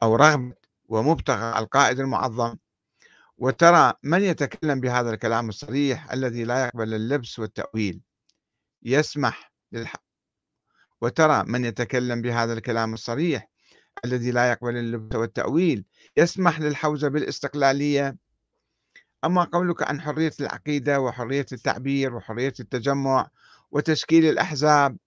أو 0.03 0.15
رغبة 0.15 0.53
ومبتغى 0.85 1.59
القائد 1.59 1.99
المعظم؟ 1.99 2.55
وترى 3.37 3.93
من 4.03 4.21
يتكلم 4.21 4.79
بهذا 4.79 5.09
الكلام 5.09 5.49
الصريح 5.49 6.11
الذي 6.11 6.43
لا 6.43 6.65
يقبل 6.65 6.93
اللبس 6.93 7.39
والتأويل؟ 7.39 8.01
يسمح 8.83 9.51
للح... 9.71 9.95
وترى 11.01 11.43
من 11.43 11.65
يتكلم 11.65 12.21
بهذا 12.21 12.53
الكلام 12.53 12.93
الصريح 12.93 13.49
الذي 14.05 14.31
لا 14.31 14.51
يقبل 14.51 14.77
اللبس 14.77 15.15
والتأويل 15.15 15.85
يسمح 16.17 16.59
للحوزة 16.59 17.07
بالاستقلالية. 17.07 18.17
أما 19.23 19.43
قولك 19.43 19.83
عن 19.83 20.01
حرية 20.01 20.31
العقيدة 20.39 20.99
وحرية 20.99 21.45
التعبير 21.51 22.15
وحرية 22.15 22.53
التجمع 22.59 23.29
وتشكيل 23.71 24.25
الأحزاب 24.25 24.97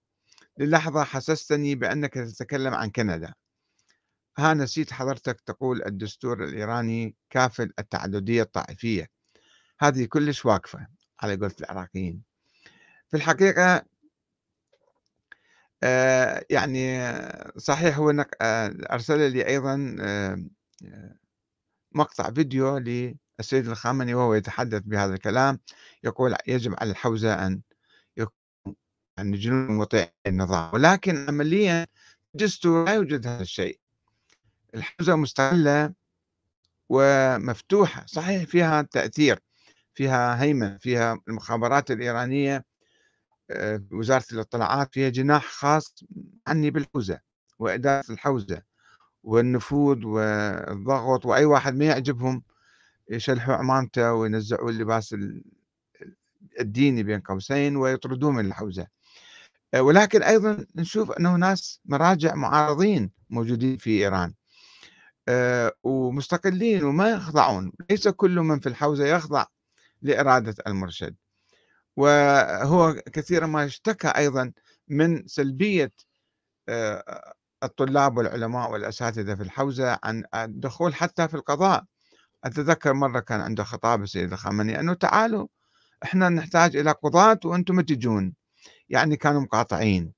للحظة 0.57 1.03
حسستني 1.03 1.75
بأنك 1.75 2.13
تتكلم 2.13 2.73
عن 2.73 2.89
كندا. 2.89 3.33
ها 4.37 4.53
نسيت 4.53 4.93
حضرتك 4.93 5.41
تقول 5.41 5.83
الدستور 5.83 6.43
الإيراني 6.43 7.15
كافل 7.29 7.73
التعددية 7.79 8.41
الطائفية. 8.41 9.09
هذه 9.79 10.05
كلش 10.05 10.45
واقفة 10.45 10.87
على 11.19 11.35
قولة 11.35 11.55
العراقيين. 11.59 12.23
في 13.09 13.17
الحقيقة 13.17 13.85
آه 15.83 16.45
يعني 16.49 16.99
صحيح 17.57 17.97
هو 17.97 18.25
آه 18.41 18.75
أرسل 18.91 19.31
لي 19.31 19.47
أيضا 19.47 19.95
آه 20.01 20.45
مقطع 21.95 22.31
فيديو 22.31 22.77
للسيد 22.77 23.67
الخامنئي 23.67 24.13
وهو 24.13 24.33
يتحدث 24.33 24.81
بهذا 24.81 25.13
الكلام 25.13 25.59
يقول 26.03 26.35
يجب 26.47 26.75
على 26.81 26.91
الحوزة 26.91 27.47
أن 27.47 27.61
يكون 28.17 28.75
يعني 29.17 29.37
جنون 29.37 29.77
مطيع 29.77 30.07
النظام 30.27 30.73
ولكن 30.73 31.25
عمليا 31.29 31.87
دستور 32.33 32.85
لا 32.85 32.93
يوجد 32.93 33.27
هذا 33.27 33.41
الشيء. 33.41 33.79
الحوزة 34.75 35.15
مستقلة 35.15 35.93
ومفتوحة 36.89 38.05
صحيح 38.05 38.43
فيها 38.43 38.81
تأثير 38.81 39.39
فيها 39.93 40.43
هيمنة 40.43 40.77
فيها 40.77 41.19
المخابرات 41.27 41.91
الإيرانية 41.91 42.65
وزارة 43.91 44.25
الاطلاعات 44.31 44.93
فيها 44.93 45.09
جناح 45.09 45.45
خاص 45.45 46.03
عني 46.47 46.71
بالحوزة 46.71 47.19
وإدارة 47.59 48.03
الحوزة 48.09 48.61
والنفوذ 49.23 50.05
والضغط 50.05 51.25
وأي 51.25 51.45
واحد 51.45 51.75
ما 51.75 51.85
يعجبهم 51.85 52.43
يشلحوا 53.09 53.55
عمامته 53.55 54.13
وينزعوا 54.13 54.69
اللباس 54.69 55.15
الديني 56.59 57.03
بين 57.03 57.19
قوسين 57.19 57.75
ويطردوه 57.75 58.31
من 58.31 58.45
الحوزة. 58.45 58.87
آه، 59.73 59.81
ولكن 59.81 60.23
أيضا 60.23 60.65
نشوف 60.75 61.11
أنه 61.11 61.35
ناس 61.35 61.81
مراجع 61.85 62.35
معارضين 62.35 63.11
موجودين 63.29 63.77
في 63.77 63.89
إيران. 63.89 64.33
آه، 65.27 65.71
ومستقلين 65.83 66.83
وما 66.83 67.09
يخضعون. 67.09 67.71
ليس 67.89 68.07
كل 68.07 68.35
من 68.39 68.59
في 68.59 68.69
الحوزة 68.69 69.05
يخضع 69.05 69.45
لإرادة 70.01 70.55
المرشد. 70.67 71.15
وهو 71.97 72.93
كثيرا 72.93 73.47
ما 73.47 73.65
اشتكى 73.65 74.07
أيضا 74.07 74.51
من 74.87 75.27
سلبية 75.27 75.91
آه، 76.69 77.33
الطلاب 77.63 78.17
والعلماء 78.17 78.71
والأساتذة 78.71 79.35
في 79.35 79.43
الحوزة 79.43 79.99
عن 80.03 80.23
الدخول 80.35 80.95
حتى 80.95 81.27
في 81.27 81.33
القضاء. 81.33 81.83
أتذكر 82.43 82.93
مرة 82.93 83.19
كان 83.19 83.41
عنده 83.41 83.63
خطاب 83.63 84.03
السيد 84.03 84.31
الخامنئي 84.33 84.79
أنه 84.79 84.93
تعالوا 84.93 85.47
إحنا 86.03 86.29
نحتاج 86.29 86.75
إلى 86.77 86.91
قضاة 86.91 87.39
وأنتم 87.45 87.81
تجون. 87.81 88.33
يعني 88.89 89.17
كانوا 89.17 89.41
مقاطعين. 89.41 90.13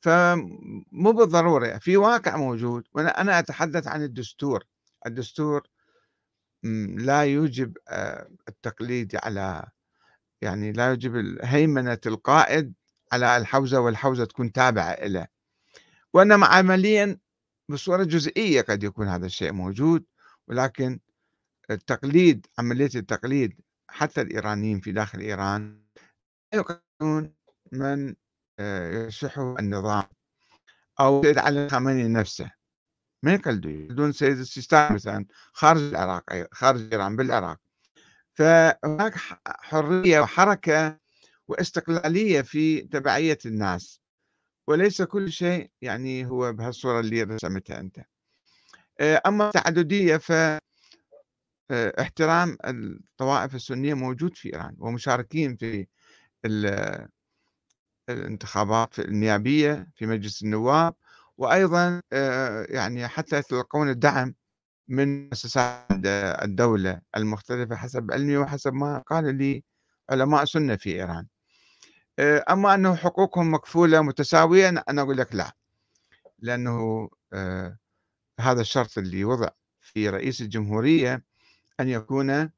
فمو 0.00 1.12
بالضرورة 1.12 1.78
في 1.78 1.96
واقع 1.96 2.36
موجود. 2.36 2.84
وأنا 2.94 3.20
أنا 3.20 3.38
أتحدث 3.38 3.86
عن 3.86 4.02
الدستور. 4.02 4.64
الدستور 5.06 5.62
لا 6.96 7.22
يوجب 7.22 7.76
آه، 7.88 8.28
التقليد 8.48 9.16
على 9.22 9.64
يعني 10.42 10.72
لا 10.72 10.88
يوجب 10.88 11.38
هيمنة 11.42 11.98
القائد 12.06 12.74
على 13.12 13.36
الحوزة 13.36 13.80
والحوزة 13.80 14.24
تكون 14.24 14.52
تابعة 14.52 14.96
له 15.02 15.26
وإنما 16.14 16.46
عمليا 16.46 17.18
بصورة 17.68 18.04
جزئية 18.04 18.60
قد 18.60 18.82
يكون 18.82 19.08
هذا 19.08 19.26
الشيء 19.26 19.52
موجود 19.52 20.04
ولكن 20.48 21.00
التقليد 21.70 22.46
عملية 22.58 22.90
التقليد 22.94 23.60
حتى 23.90 24.20
الإيرانيين 24.20 24.80
في 24.80 24.92
داخل 24.92 25.20
إيران 25.20 25.82
يقلدون 26.54 27.34
من 27.72 28.14
آآ 28.58 28.92
يرشحه 28.92 29.56
النظام 29.58 30.04
أو 31.00 31.22
سيد 31.22 31.38
علي 31.38 31.64
الخامنئي 31.66 32.08
نفسه، 32.08 32.50
ما 33.22 33.34
يقلدوا، 33.34 33.70
يقلدون 33.70 34.12
سيد 34.12 34.38
السيستاني 34.38 34.94
مثلًا 34.94 35.26
خارج 35.52 35.80
العراق 35.82 36.48
خارج 36.52 36.92
إيران 36.92 37.16
بالعراق، 37.16 37.58
فهناك 38.38 39.14
حرية 39.46 40.20
وحركة 40.20 40.98
واستقلالية 41.48 42.40
في 42.42 42.80
تبعية 42.80 43.38
الناس، 43.46 44.00
وليس 44.68 45.02
كل 45.02 45.32
شيء 45.32 45.70
يعني 45.82 46.26
هو 46.26 46.52
بهالصورة 46.52 47.00
اللي 47.00 47.22
رسمتها 47.22 47.80
أنت. 47.80 47.98
آآ 49.00 49.22
أما 49.26 49.46
التعددية 49.48 50.16
ف 50.16 50.32
آآ 50.32 50.60
احترام 52.00 52.56
الطوائف 52.64 53.54
السنية 53.54 53.94
موجود 53.94 54.36
في 54.36 54.54
إيران، 54.54 54.76
ومشاركين 54.78 55.56
في 55.56 55.86
ال 56.44 57.08
الانتخابات 58.10 58.98
النيابية 58.98 59.88
في 59.94 60.06
مجلس 60.06 60.42
النواب، 60.42 60.94
وأيضًا 61.38 62.02
آآ 62.12 62.66
يعني 62.70 63.08
حتى 63.08 63.36
يتلقون 63.38 63.88
الدعم 63.90 64.34
من 64.88 65.28
مؤسسات 65.28 65.86
الدولة 66.44 67.00
المختلفة 67.16 67.76
حسب 67.76 68.12
علمي 68.12 68.36
وحسب 68.36 68.72
ما 68.74 68.98
قال 68.98 69.34
لي 69.38 69.64
علماء 70.10 70.44
سنة 70.44 70.76
في 70.76 70.90
إيران. 70.96 71.26
آآ 72.18 72.44
أما 72.50 72.74
أنه 72.74 72.96
حقوقهم 72.96 73.54
مكفولة 73.54 74.02
متساوية 74.02 74.68
أنا 74.70 75.02
أقول 75.02 75.18
لك 75.18 75.34
لا، 75.34 75.52
لأنه 76.40 77.08
آآ 77.34 77.78
هذا 78.40 78.60
الشرط 78.60 78.98
اللي 78.98 79.24
وضع 79.24 79.48
في 79.82 80.10
رئيس 80.10 80.40
الجمهورية 80.42 81.24
أن 81.80 81.88
يكون 81.88 82.50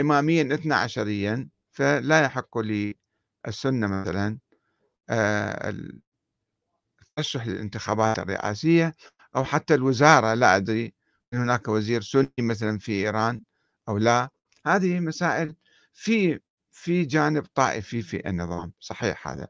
إماميًا 0.00 0.54
اثنا 0.54 0.76
عشريًا، 0.76 1.48
فلا 1.72 2.22
يحق 2.22 2.58
للسنة 2.58 3.86
مثلًا 3.88 4.38
آآ 5.10 5.70
الترشح 7.18 7.46
للانتخابات 7.46 8.18
الرئاسية 8.18 8.96
أو 9.36 9.44
حتى 9.44 9.74
الوزارة 9.74 10.34
لا 10.34 10.56
أدري 10.56 10.94
هناك 11.34 11.68
وزير 11.68 12.00
سني 12.02 12.32
مثلًا 12.38 12.78
في 12.78 12.92
إيران 12.92 13.42
أو 13.88 13.98
لا، 13.98 14.30
هذه 14.66 15.00
مسائل 15.00 15.54
في 15.94 16.40
في 16.70 17.04
جانب 17.04 17.46
طائفي 17.54 18.02
في 18.02 18.28
النظام، 18.28 18.72
صحيح 18.80 19.28
هذا، 19.28 19.48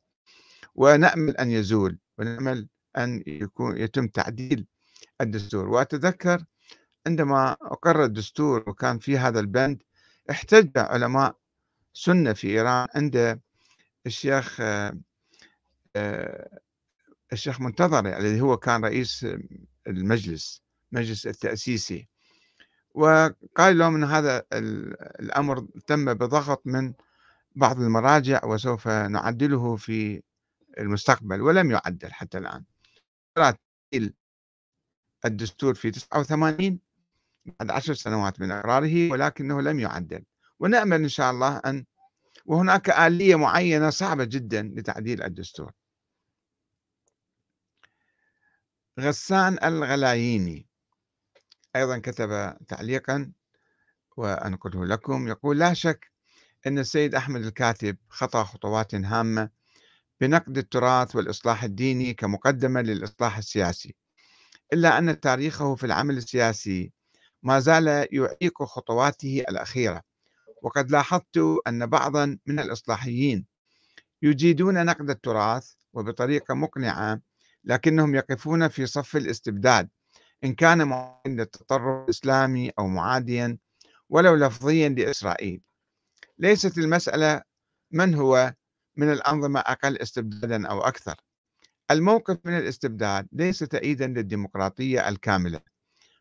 ونأمل 0.74 1.36
أن 1.36 1.50
يزول، 1.50 1.98
ونأمل 2.18 2.68
أن 2.98 3.22
يكون 3.26 3.76
يتم 3.78 4.08
تعديل 4.08 4.66
الدستور، 5.20 5.68
وأتذكر 5.68 6.44
عندما 7.06 7.52
أقر 7.62 8.04
الدستور 8.04 8.64
وكان 8.70 8.98
في 8.98 9.18
هذا 9.18 9.40
البند 9.40 9.82
احتج 10.30 10.70
علماء 10.78 11.36
سنة 11.94 12.32
في 12.32 12.48
إيران 12.48 12.88
عند 12.94 13.40
الشيخ 14.06 14.60
الشيخ 17.32 17.60
منتظر 17.60 18.18
الذي 18.18 18.40
هو 18.40 18.56
كان 18.56 18.84
رئيس 18.84 19.26
المجلس. 19.86 20.62
المجلس 20.92 21.26
التأسيسي. 21.26 22.08
وقال 22.94 23.78
لهم 23.78 23.94
أن 23.94 24.04
هذا 24.04 24.42
الأمر 25.20 25.66
تم 25.86 26.14
بضغط 26.14 26.62
من 26.64 26.94
بعض 27.56 27.80
المراجع 27.80 28.44
وسوف 28.44 28.88
نعدله 28.88 29.76
في 29.76 30.22
المستقبل 30.78 31.42
ولم 31.42 31.70
يعدل 31.70 32.12
حتى 32.12 32.38
الآن. 32.38 32.64
الدستور 35.24 35.74
في 35.74 35.90
89 35.90 36.80
بعد 37.60 37.70
عشر 37.70 37.94
سنوات 37.94 38.40
من 38.40 38.50
إقراره 38.50 39.10
ولكنه 39.12 39.60
لم 39.62 39.80
يعدل. 39.80 40.24
ونأمل 40.60 41.02
إن 41.02 41.08
شاء 41.08 41.30
الله 41.30 41.56
أن 41.56 41.84
وهناك 42.46 42.90
آلية 42.90 43.36
معينة 43.36 43.90
صعبة 43.90 44.24
جدا 44.24 44.62
لتعديل 44.62 45.22
الدستور. 45.22 45.72
غسان 49.00 49.58
الغلاييني. 49.64 50.67
أيضا 51.78 51.98
كتب 51.98 52.56
تعليقا 52.68 53.32
وأنقله 54.16 54.86
لكم 54.86 55.28
يقول 55.28 55.58
لا 55.58 55.74
شك 55.74 56.10
أن 56.66 56.78
السيد 56.78 57.14
أحمد 57.14 57.44
الكاتب 57.44 57.96
خطأ 58.08 58.44
خطوات 58.44 58.94
هامة 58.94 59.50
بنقد 60.20 60.58
التراث 60.58 61.16
والإصلاح 61.16 61.64
الديني 61.64 62.14
كمقدمة 62.14 62.80
للإصلاح 62.80 63.38
السياسي 63.38 63.94
إلا 64.72 64.98
أن 64.98 65.20
تاريخه 65.20 65.74
في 65.74 65.86
العمل 65.86 66.16
السياسي 66.16 66.92
ما 67.42 67.60
زال 67.60 67.86
يعيق 68.12 68.62
خطواته 68.62 69.44
الأخيرة 69.48 70.02
وقد 70.62 70.90
لاحظت 70.90 71.38
أن 71.66 71.86
بعضا 71.86 72.38
من 72.46 72.60
الإصلاحيين 72.60 73.46
يجيدون 74.22 74.84
نقد 74.86 75.10
التراث 75.10 75.72
وبطريقة 75.92 76.54
مقنعة 76.54 77.20
لكنهم 77.64 78.14
يقفون 78.14 78.68
في 78.68 78.86
صف 78.86 79.16
الاستبداد 79.16 79.88
إن 80.44 80.54
كان 80.54 80.88
معاديا 80.88 81.32
للتطرف 81.32 82.04
الإسلامي 82.04 82.70
أو 82.78 82.86
معاديا 82.86 83.58
ولو 84.08 84.34
لفظيا 84.34 84.88
لإسرائيل. 84.88 85.60
ليست 86.38 86.78
المسألة 86.78 87.42
من 87.90 88.14
هو 88.14 88.54
من 88.96 89.12
الأنظمة 89.12 89.60
أقل 89.60 89.98
استبدادا 89.98 90.68
أو 90.68 90.80
أكثر. 90.80 91.14
الموقف 91.90 92.38
من 92.44 92.58
الاستبداد 92.58 93.28
ليس 93.32 93.58
تأييدا 93.58 94.06
للديمقراطية 94.06 95.08
الكاملة 95.08 95.60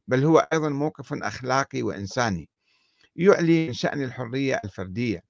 بل 0.07 0.23
هو 0.23 0.39
أيضا 0.53 0.69
موقف 0.69 1.13
أخلاقي 1.13 1.81
وإنساني 1.81 2.49
يعلي 3.15 3.67
من 3.67 3.73
شأن 3.73 4.03
الحرية 4.03 4.61
الفردية. 4.65 5.23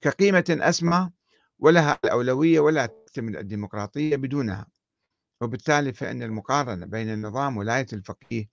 كقيمة 0.00 0.44
أسمى 0.50 1.10
ولها 1.58 1.98
الأولوية 2.04 2.60
ولا 2.60 2.86
تكتمل 2.86 3.36
الديمقراطية 3.36 4.16
بدونها. 4.16 4.66
وبالتالي 5.42 5.92
فإن 5.92 6.22
المقارنة 6.22 6.86
بين 6.86 7.12
النظام 7.12 7.56
ولاية 7.56 7.86
الفقيه 7.92 8.48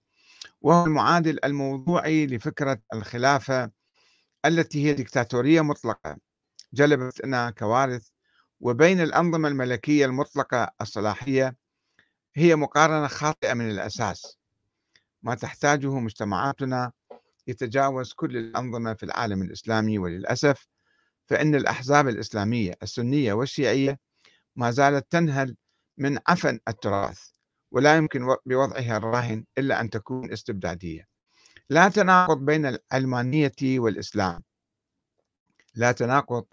وهو 0.62 0.86
المعادل 0.86 1.40
الموضوعي 1.46 2.28
لفكرة 2.28 2.82
الخلافة 2.94 3.72
التي 4.46 4.86
هي 4.86 4.94
ديكتاتورية 4.94 5.62
مطلقة 5.62 6.18
جلبت 6.74 7.26
لنا 7.26 7.50
كوارث 7.52 8.08
وبين 8.60 9.02
الأنظمة 9.02 9.48
الملكية 9.48 10.06
المطلقة 10.06 10.72
الصلاحية 10.82 11.56
هي 12.36 12.56
مقارنة 12.56 13.08
خاطئة 13.08 13.54
من 13.54 13.70
الأساس. 13.70 14.38
ما 15.24 15.36
تحتاجه 15.36 16.00
مجتمعاتنا 16.00 16.92
يتجاوز 17.48 18.14
كل 18.14 18.38
الأنظمة 18.38 18.94
في 18.94 19.04
العالم 19.04 19.42
الإسلامي 19.42 19.98
وللأسف 20.00 20.68
فإن 21.26 21.56
الأحزاب 21.56 22.08
الإسلامية 22.08 22.74
السنية 22.84 23.34
والشيعية 23.34 24.00
ما 24.56 24.72
زالت 24.72 25.12
تنهل 25.12 25.56
من 26.00 26.20
عفن 26.28 26.60
التراث 26.68 27.22
ولا 27.72 27.96
يمكن 27.98 28.36
بوضعها 28.46 28.98
الراهن 28.98 29.46
إلا 29.58 29.82
أن 29.82 29.90
تكون 29.90 30.32
استبدادية. 30.34 31.08
لا 31.70 31.90
تناقض 31.90 32.38
بين 32.38 32.66
العلمانية 32.66 33.52
والإسلام. 33.62 34.44
لا 35.76 35.92
تناقض 35.92 36.46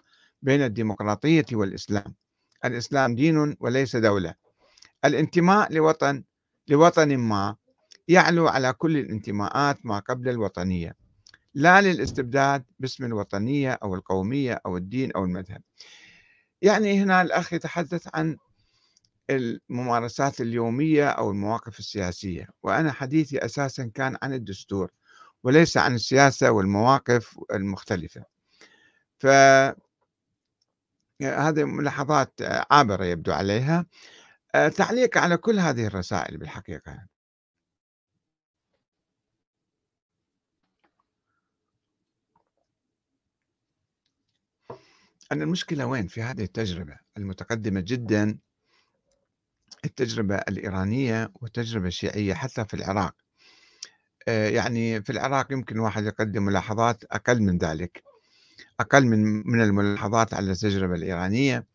بين 0.42 0.62
الديمقراطية 0.62 1.46
والإسلام. 1.52 2.14
الإسلام 2.64 3.14
دين 3.14 3.56
وليس 3.60 3.96
دولة. 3.96 4.34
الانتماء 5.04 5.72
لوطن 5.72 6.24
لوطن 6.68 7.16
ما 7.16 7.56
يعلو 8.08 8.48
على 8.48 8.72
كل 8.72 8.96
الانتماءات 8.96 9.86
ما 9.86 9.98
قبل 9.98 10.28
الوطنية. 10.28 10.96
لا 11.54 11.80
للاستبداد 11.80 12.64
باسم 12.78 13.04
الوطنية 13.04 13.72
أو 13.72 13.94
القومية 13.94 14.60
أو 14.66 14.76
الدين 14.76 15.12
أو 15.12 15.24
المذهب. 15.24 15.62
يعني 16.62 17.02
هنا 17.02 17.22
الأخ 17.22 17.52
يتحدث 17.52 18.08
عن 18.14 18.36
الممارسات 19.30 20.40
اليومية 20.40 21.08
أو 21.08 21.30
المواقف 21.30 21.78
السياسية 21.78 22.48
وأنا 22.62 22.92
حديثي 22.92 23.38
أساسا 23.44 23.90
كان 23.94 24.16
عن 24.22 24.32
الدستور 24.34 24.90
وليس 25.44 25.76
عن 25.76 25.94
السياسة 25.94 26.50
والمواقف 26.50 27.38
المختلفة. 27.54 28.24
ف 29.18 29.26
هذه 31.22 31.64
ملاحظات 31.64 32.32
عابرة 32.70 33.04
يبدو 33.04 33.32
عليها. 33.32 33.86
تعليق 34.76 35.18
على 35.18 35.36
كل 35.36 35.58
هذه 35.58 35.86
الرسائل 35.86 36.38
بالحقيقة. 36.38 37.06
أن 45.32 45.42
المشكلة 45.42 45.86
وين؟ 45.86 46.06
في 46.06 46.22
هذه 46.22 46.42
التجربة 46.44 46.98
المتقدمة 47.16 47.80
جدا. 47.80 48.38
التجربة 49.84 50.36
الإيرانية 50.36 51.32
والتجربة 51.34 51.88
الشيعية 51.88 52.34
حتى 52.34 52.64
في 52.64 52.74
العراق. 52.74 53.14
يعني 54.26 55.02
في 55.02 55.12
العراق 55.12 55.52
يمكن 55.52 55.78
واحد 55.78 56.04
يقدم 56.04 56.42
ملاحظات 56.42 57.04
أقل 57.04 57.42
من 57.42 57.58
ذلك 57.58 58.02
أقل 58.80 59.06
من 59.06 59.48
من 59.50 59.62
الملاحظات 59.62 60.34
على 60.34 60.52
التجربة 60.52 60.94
الإيرانية. 60.94 61.66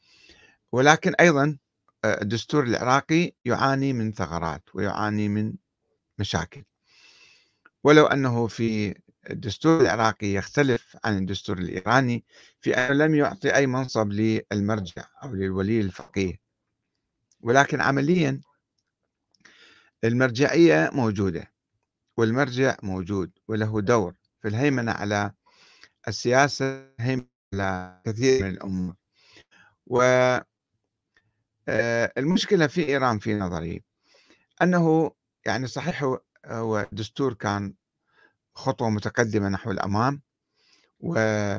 ولكن 0.72 1.14
أيضا 1.20 1.58
الدستور 2.06 2.64
العراقي 2.64 3.32
يعاني 3.46 3.94
من 3.94 4.14
ثغرات 4.14 4.64
ويعاني 4.74 5.30
من 5.30 5.54
مشاكل. 6.20 6.64
ولو 7.84 8.06
أنه 8.06 8.48
في 8.48 8.96
الدستور 9.30 9.82
العراقي 9.82 10.28
يختلف 10.28 10.98
عن 11.04 11.18
الدستور 11.18 11.58
الإيراني 11.58 12.24
في 12.62 12.74
أنه 12.74 13.06
لم 13.06 13.16
يعطي 13.16 13.56
أي 13.56 13.68
منصب 13.68 14.12
للمرجع 14.12 15.06
أو 15.24 15.34
للولي 15.34 15.82
الفقيه. 15.82 16.41
ولكن 17.44 17.82
عمليا 17.82 18.42
المرجعية 20.04 20.90
موجودة 20.94 21.52
والمرجع 22.18 22.78
موجود 22.84 23.32
وله 23.48 23.82
دور 23.82 24.14
في 24.42 24.48
الهيمنة 24.48 24.92
على 24.92 25.32
السياسة 26.08 26.88
على 27.54 28.02
كثير 28.06 28.44
من 28.44 28.50
الأمور. 28.50 28.96
و 29.88 30.02
آه، 31.68 32.12
في 32.68 32.88
إيران 32.88 33.20
في 33.20 33.36
نظري 33.36 33.84
أنه 34.62 35.12
يعني 35.46 35.68
صحيح 35.68 36.04
هو 36.46 36.88
دستور 36.92 37.34
كان 37.34 37.74
خطوة 38.56 38.90
متقدمة 38.90 39.50
نحو 39.50 39.72
الأمام 39.72 40.22
وأكد 41.00 41.58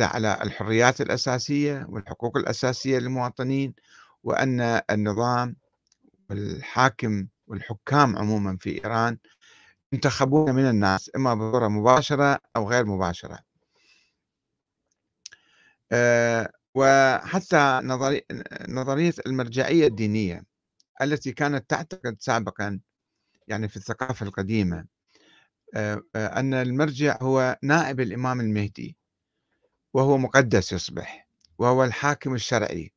على 0.00 0.38
الحريات 0.42 1.00
الأساسية 1.00 1.86
والحقوق 1.88 2.36
الأساسية 2.36 2.98
للمواطنين 2.98 3.74
وأن 4.24 4.60
النظام 4.90 5.56
والحاكم 6.30 7.26
والحكام 7.46 8.18
عموما 8.18 8.56
في 8.56 8.84
إيران 8.84 9.18
ينتخبون 9.92 10.54
من 10.54 10.70
الناس 10.70 11.10
إما 11.16 11.34
بصورة 11.34 11.68
مباشرة 11.68 12.38
أو 12.56 12.70
غير 12.70 12.84
مباشرة. 12.86 13.38
آه، 15.92 16.50
وحتى 16.74 17.80
نظري 17.84 18.22
نظرية 18.68 19.14
المرجعية 19.26 19.86
الدينية 19.86 20.44
التي 21.02 21.32
كانت 21.32 21.70
تعتقد 21.70 22.16
سابقا 22.20 22.80
يعني 23.48 23.68
في 23.68 23.76
الثقافة 23.76 24.26
القديمة 24.26 24.86
آه، 25.76 26.02
آه، 26.16 26.40
أن 26.40 26.54
المرجع 26.54 27.18
هو 27.22 27.58
نائب 27.62 28.00
الإمام 28.00 28.40
المهدي 28.40 28.96
وهو 29.94 30.18
مقدس 30.18 30.72
يصبح 30.72 31.28
وهو 31.58 31.84
الحاكم 31.84 32.34
الشرعي. 32.34 32.93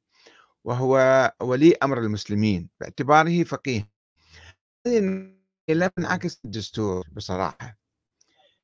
وهو 0.68 1.32
ولي 1.42 1.74
أمر 1.84 2.00
المسلمين 2.00 2.70
باعتباره 2.80 3.44
فقيه. 3.44 3.90
لم 4.86 5.92
ينعكس 5.98 6.42
الدستور 6.46 7.08
بصراحة. 7.12 7.78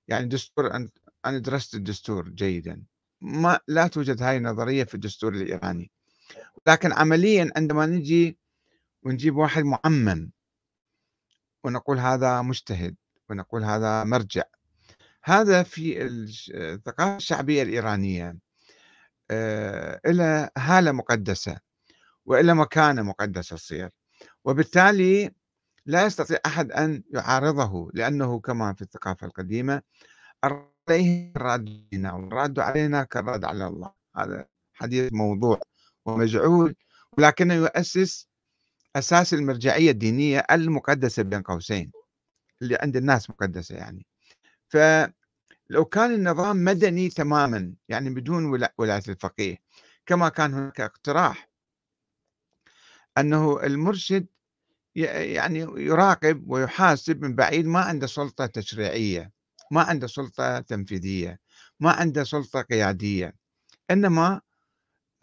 يعني 0.07 0.23
الدستور 0.23 0.89
أنا 1.25 1.37
درست 1.37 1.75
الدستور 1.75 2.29
جيدا. 2.29 2.83
ما 3.21 3.59
لا 3.67 3.87
توجد 3.87 4.21
هاي 4.21 4.37
النظرية 4.37 4.83
في 4.83 4.95
الدستور 4.95 5.33
الإيراني. 5.33 5.91
لكن 6.67 6.93
عمليا 6.93 7.51
عندما 7.55 7.85
نجي 7.85 8.37
ونجيب 9.03 9.35
واحد 9.35 9.63
معمم 9.63 10.31
ونقول 11.63 11.99
هذا 11.99 12.41
مجتهد 12.41 12.95
ونقول 13.29 13.63
هذا 13.63 14.03
مرجع. 14.03 14.43
هذا 15.23 15.63
في 15.63 16.05
الثقافة 16.05 17.15
الشعبية 17.15 17.63
الإيرانية 17.63 18.37
آه، 19.31 20.01
إلى 20.05 20.49
هالة 20.57 20.91
مقدسة. 20.91 21.72
وإلى 22.25 22.53
مكانة 22.53 23.01
مقدسة 23.01 23.55
تصير 23.55 23.89
وبالتالي 24.45 25.31
لا 25.85 26.05
يستطيع 26.05 26.37
أحد 26.45 26.71
أن 26.71 27.03
يعارضه 27.13 27.91
لأنه 27.93 28.39
كما 28.39 28.73
في 28.73 28.81
الثقافة 28.81 29.27
القديمة 29.27 29.81
عليه 30.43 31.33
الراد 31.35 31.69
علينا 31.91 32.13
والراد 32.13 32.59
علينا 32.59 33.03
كالرد 33.03 33.45
على 33.45 33.67
الله. 33.67 33.93
هذا 34.15 34.47
حديث 34.73 35.13
موضوع 35.13 35.59
ومجعول 36.05 36.75
ولكنه 37.17 37.53
يؤسس 37.53 38.27
أساس 38.95 39.33
المرجعية 39.33 39.91
الدينية 39.91 40.45
المقدسة 40.51 41.23
بين 41.23 41.41
قوسين 41.41 41.91
اللي 42.61 42.77
عند 42.81 42.97
الناس 42.97 43.29
مقدسة 43.29 43.75
يعني. 43.75 44.05
فلو 44.67 45.85
كان 45.91 46.13
النظام 46.13 46.63
مدني 46.63 47.09
تماما 47.09 47.73
يعني 47.89 48.09
بدون 48.09 48.45
ولاية 48.77 49.03
الفقيه 49.07 49.57
كما 50.05 50.29
كان 50.29 50.53
هناك 50.53 50.81
اقتراح 50.81 51.52
أنه 53.17 53.63
المرشد 53.63 54.27
يعني 54.95 55.59
يراقب 55.59 56.43
ويحاسب 56.49 57.21
من 57.21 57.35
بعيد 57.35 57.65
ما 57.65 57.79
عنده 57.79 58.07
سلطة 58.07 58.45
تشريعية 58.45 59.31
ما 59.71 59.81
عنده 59.81 60.07
سلطة 60.07 60.59
تنفيذية 60.59 61.39
ما 61.79 61.91
عنده 61.91 62.23
سلطة 62.23 62.61
قيادية 62.61 63.35
إنما 63.91 64.41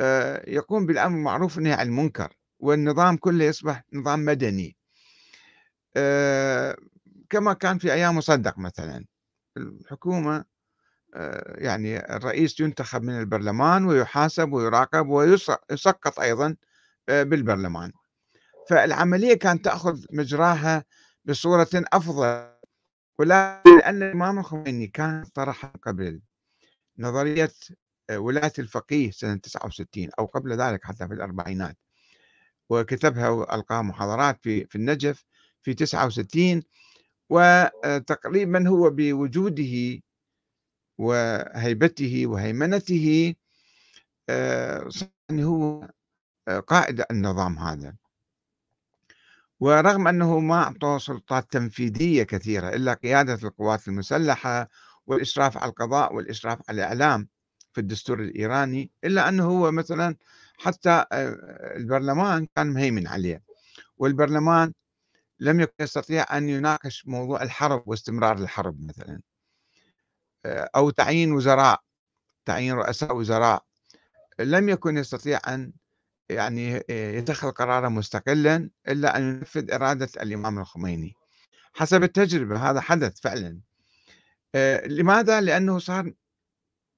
آه، 0.00 0.50
يقوم 0.50 0.86
بالأمر 0.86 1.16
المعروف 1.18 1.56
والنهي 1.56 1.72
عن 1.72 1.86
المنكر 1.86 2.32
والنظام 2.60 3.16
كله 3.16 3.44
يصبح 3.44 3.84
نظام 3.92 4.24
مدني. 4.24 4.76
آه، 5.96 6.76
كما 7.30 7.52
كان 7.52 7.78
في 7.78 7.92
أيام 7.92 8.16
مصدق 8.16 8.58
مثلا. 8.58 9.04
الحكومة 9.56 10.44
آه، 11.14 11.54
يعني 11.58 12.16
الرئيس 12.16 12.60
ينتخب 12.60 13.02
من 13.02 13.18
البرلمان 13.20 13.84
ويحاسب 13.84 14.52
ويراقب 14.52 15.08
ويسقط 15.08 16.20
أيضا 16.20 16.56
بالبرلمان. 17.08 17.92
فالعملية 18.68 19.34
كانت 19.34 19.64
تأخذ 19.64 20.04
مجراها 20.12 20.84
بصورة 21.24 21.68
أفضل 21.74 22.50
ولكن 23.18 23.78
لأن 23.78 24.02
الإمام 24.02 24.38
الخميني 24.38 24.86
كان 24.86 25.24
طرح 25.34 25.66
قبل 25.66 26.20
نظرية 26.98 27.52
آه، 28.10 28.18
ولاية 28.18 28.52
الفقيه 28.58 29.10
سنة 29.10 29.36
69 29.36 30.10
أو 30.18 30.26
قبل 30.26 30.52
ذلك 30.52 30.84
حتى 30.84 31.08
في 31.08 31.14
الأربعينات 31.14 31.76
وكتبها 32.70 33.28
وألقاها 33.28 33.82
محاضرات 33.82 34.38
في 34.42 34.66
في 34.66 34.76
النجف 34.76 35.24
في 35.62 35.74
69 35.74 36.62
وتقريبا 37.30 38.68
هو 38.68 38.90
بوجوده 38.90 40.00
وهيبته 40.98 42.26
وهيمنته 42.26 43.34
آه، 44.28 44.88
هو 45.32 45.82
آه، 45.82 45.90
قائد 46.48 47.04
النظام 47.10 47.58
هذا. 47.58 47.94
ورغم 49.60 50.08
أنه 50.08 50.38
ما 50.38 50.62
أعطوه 50.62 50.98
سلطات 50.98 51.52
تنفيذية 51.52 52.22
كثيرة 52.22 52.68
إلا 52.68 52.94
قيادة 52.94 53.34
القوات 53.34 53.88
المسلحة 53.88 54.68
والإشراف 55.06 55.56
على 55.58 55.70
القضاء 55.70 56.14
والإشراف 56.14 56.58
على 56.68 56.76
الإعلام 56.76 57.28
في 57.72 57.80
الدستور 57.80 58.20
الإيراني 58.20 58.90
إلا 59.04 59.28
أنه 59.28 59.44
هو 59.44 59.70
مثلا 59.70 60.16
حتى 60.58 61.04
آه، 61.12 61.36
البرلمان 61.76 62.46
كان 62.56 62.66
مهيمن 62.66 63.06
عليه. 63.06 63.42
والبرلمان 63.96 64.72
لم 65.40 65.60
يكن 65.60 65.74
يستطيع 65.80 66.36
أن 66.36 66.48
يناقش 66.48 67.06
موضوع 67.06 67.42
الحرب 67.42 67.82
واستمرار 67.86 68.38
الحرب 68.38 68.80
مثلا. 68.80 69.20
آه، 70.44 70.70
أو 70.76 70.90
تعيين 70.90 71.32
وزراء 71.32 71.80
تعيين 72.44 72.74
رؤساء 72.74 73.16
وزراء. 73.16 73.64
لم 74.40 74.68
يكن 74.68 74.96
يستطيع 74.96 75.40
أن 75.48 75.72
يعني 76.30 76.84
يتخذ 76.90 77.50
قرارا 77.50 77.88
مستقلا 77.88 78.70
إلا 78.88 79.16
أن 79.16 79.22
ينفذ 79.22 79.72
إرادة 79.72 80.08
الإمام 80.22 80.58
الخميني. 80.58 81.14
حسب 81.72 82.02
التجربة 82.02 82.70
هذا 82.70 82.80
حدث 82.80 83.20
فعلا. 83.20 83.60
لماذا؟ 84.86 85.40
لأنه 85.40 85.78
صار 85.78 86.12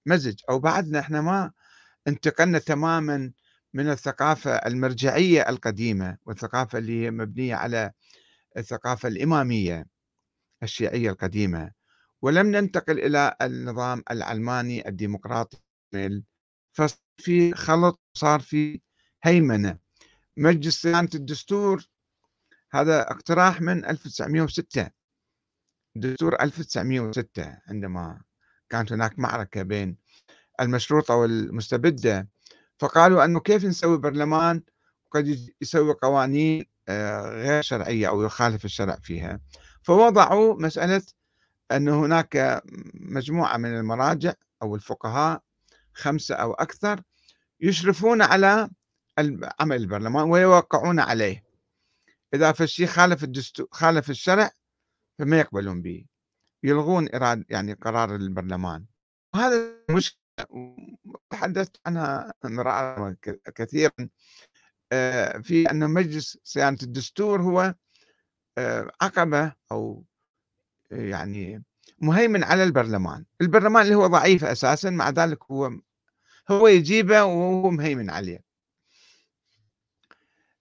مزج 0.07 0.41
أو 0.51 0.59
بعدنا 0.59 1.01
إحنا 1.01 1.21
ما 1.21 1.53
انتقلنا 2.09 2.59
تماما 2.59 3.33
من 3.75 3.91
الثقافة 3.91 4.51
المرجعية 4.51 5.49
القديمة 5.49 6.19
والثقافة 6.27 6.79
اللي 6.79 7.05
هي 7.05 7.11
مبنية 7.11 7.55
على 7.55 7.93
الثقافة 8.57 9.09
الإمامية 9.09 9.87
الشيعية 10.63 11.11
القديمة. 11.11 11.71
ولم 12.23 12.47
ننتقل 12.47 12.99
إلى 12.99 13.37
النظام 13.43 14.03
العلماني 14.11 14.89
الديمقراطي 14.89 15.59
ففي 16.73 17.55
خلط 17.55 18.01
صار 18.15 18.41
في 18.41 18.81
هيمنة. 19.23 19.79
مجلس 20.37 20.83
صيانة 20.83 21.09
الدستور 21.15 21.89
هذا 22.73 23.11
اقتراح 23.11 23.61
من 23.61 23.85
1906 23.85 24.91
دستور 25.97 26.43
1906 26.43 27.59
عندما 27.69 28.23
كانت 28.71 28.93
هناك 28.93 29.19
معركة 29.19 29.63
بين 29.63 29.97
المشروطة 30.61 31.15
والمستبدة 31.15 32.29
فقالوا 32.79 33.25
أنه 33.25 33.41
كيف 33.41 33.65
نسوي 33.65 33.99
برلمان 33.99 34.63
قد 35.11 35.53
يسوي 35.61 35.93
قوانين 35.93 36.65
آه، 36.89 37.21
غير 37.21 37.63
شرعية 37.63 38.09
أو 38.09 38.23
يخالف 38.23 38.65
الشرع 38.65 38.97
فيها. 39.03 39.41
فوضعوا 39.83 40.63
مسألة 40.63 41.03
أن 41.73 41.89
هناك 41.89 42.63
مجموعة 42.95 43.57
من 43.57 43.77
المراجع 43.77 44.33
أو 44.63 44.75
الفقهاء 44.75 45.43
خمسة 45.95 46.35
أو 46.35 46.53
أكثر 46.53 47.03
يشرفون 47.61 48.23
على 48.23 48.71
عمل 49.19 49.77
البرلمان 49.77 50.31
ويوقعون 50.31 51.01
عليه. 51.01 51.45
إذا 52.35 52.53
فالشيء 52.53 52.87
خالف 52.87 53.25
الدستور 53.25 53.69
خالف 53.71 54.11
الشرع 54.11 54.51
فما 55.19 55.39
يقبلون 55.39 55.83
به. 55.83 56.07
يلغون 56.63 57.15
إرادة 57.15 57.45
يعني 57.49 57.73
قرار 57.73 58.17
البرلمان. 58.17 58.87
وهذا 59.35 59.75
مشكلة 59.91 60.23
تحدثت 61.31 61.77
عنها 61.87 62.35
مرارا 62.45 63.17
كثيرا. 63.55 64.09
آه، 64.93 65.39
في 65.39 65.71
أن 65.71 65.91
مجلس 65.91 66.39
صيانة 66.45 66.79
الدستور 66.83 67.43
هو 67.43 67.75
آه، 68.59 68.91
عقبة 69.01 69.53
أو 69.73 70.05
يعني 70.91 71.65
مهيمن 71.99 72.45
على 72.45 72.65
البرلمان. 72.65 73.25
البرلمان 73.41 73.83
اللي 73.83 73.95
هو 73.95 74.07
ضعيف 74.07 74.45
أساسا 74.45 74.91
مع 74.91 75.11
ذلك 75.11 75.39
هو 75.51 75.71
هو 76.51 76.69
يجيبه 76.69 77.25
وهو 77.25 77.71
مهيمن 77.71 78.11
عليه. 78.11 78.52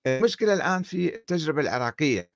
المشكلة 0.08 0.54
الآن 0.54 0.84
في 0.84 1.16
التجربة 1.16 1.62
العراقية. 1.62 2.32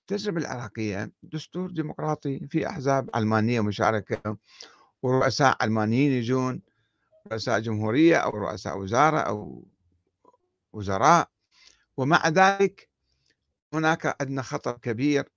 التجربة 0.00 0.40
العراقية 0.40 1.12
دستور 1.22 1.70
ديمقراطي 1.70 2.46
في 2.46 2.66
أحزاب 2.68 3.10
علمانية 3.14 3.60
مشاركة 3.60 4.36
ورؤساء 5.02 5.56
علمانيين 5.60 6.12
يجون 6.12 6.62
رؤساء 7.32 7.60
جمهورية 7.60 8.16
أو 8.16 8.30
رؤساء 8.30 8.78
وزارة 8.78 9.18
أو 9.18 9.64
وزراء. 10.72 11.30
ومع 11.96 12.28
ذلك 12.28 12.88
هناك 13.74 14.16
عندنا 14.20 14.42
خطر 14.42 14.72
كبير 14.72 15.28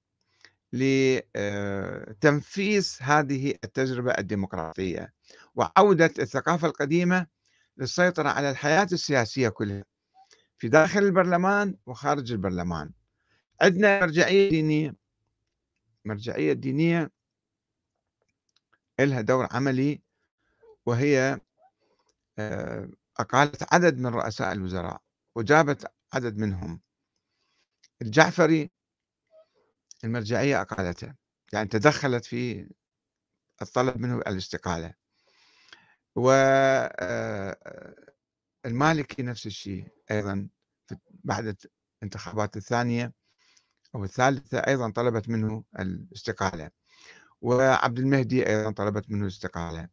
لتنفيس 1.35 3.01
هذه 3.01 3.51
التجربة 3.63 4.11
الديمقراطية. 4.11 5.13
وعودة 5.55 6.13
الثقافة 6.19 6.67
القديمة 6.67 7.27
للسيطرة 7.77 8.29
على 8.29 8.49
الحياة 8.49 8.87
السياسية 8.91 9.49
كلها. 9.49 9.83
في 10.65 10.69
داخل 10.69 10.99
البرلمان 10.99 11.77
وخارج 11.85 12.31
البرلمان. 12.31 12.91
عندنا 13.61 13.99
مرجعية 13.99 14.49
دينية. 14.49 14.95
مرجعية 16.05 16.53
دينية 16.53 17.11
لها 18.99 19.21
دور 19.21 19.47
عملي 19.51 20.01
وهي 20.85 21.39
آه، 22.39 22.89
أقالت 23.19 23.73
عدد 23.73 23.97
من 23.97 24.07
رؤساء 24.07 24.51
الوزراء 24.51 25.01
وجابت 25.35 25.91
عدد 26.13 26.37
منهم. 26.37 26.81
الجعفري 28.01 28.71
المرجعية 30.03 30.61
أقالته 30.61 31.13
يعني 31.53 31.67
تدخلت 31.67 32.25
في 32.25 32.69
الطلب 33.61 33.97
منه 33.97 34.17
الاستقالة. 34.17 34.93
والمالكي 36.15 36.81
آه، 39.21 39.25
نفس 39.25 39.45
الشيء 39.45 39.87
أيضا. 40.11 40.54
بعد 41.09 41.57
الانتخابات 42.01 42.57
الثانية 42.57 43.13
أو 43.95 44.03
الثالثة 44.03 44.57
أيضا 44.57 44.89
طلبت 44.89 45.29
منه 45.29 45.63
الاستقالة 45.79 46.69
وعبد 47.41 47.99
المهدي 47.99 48.49
أيضا 48.49 48.71
طلبت 48.71 49.11
منه 49.11 49.21
الاستقالة. 49.21 49.87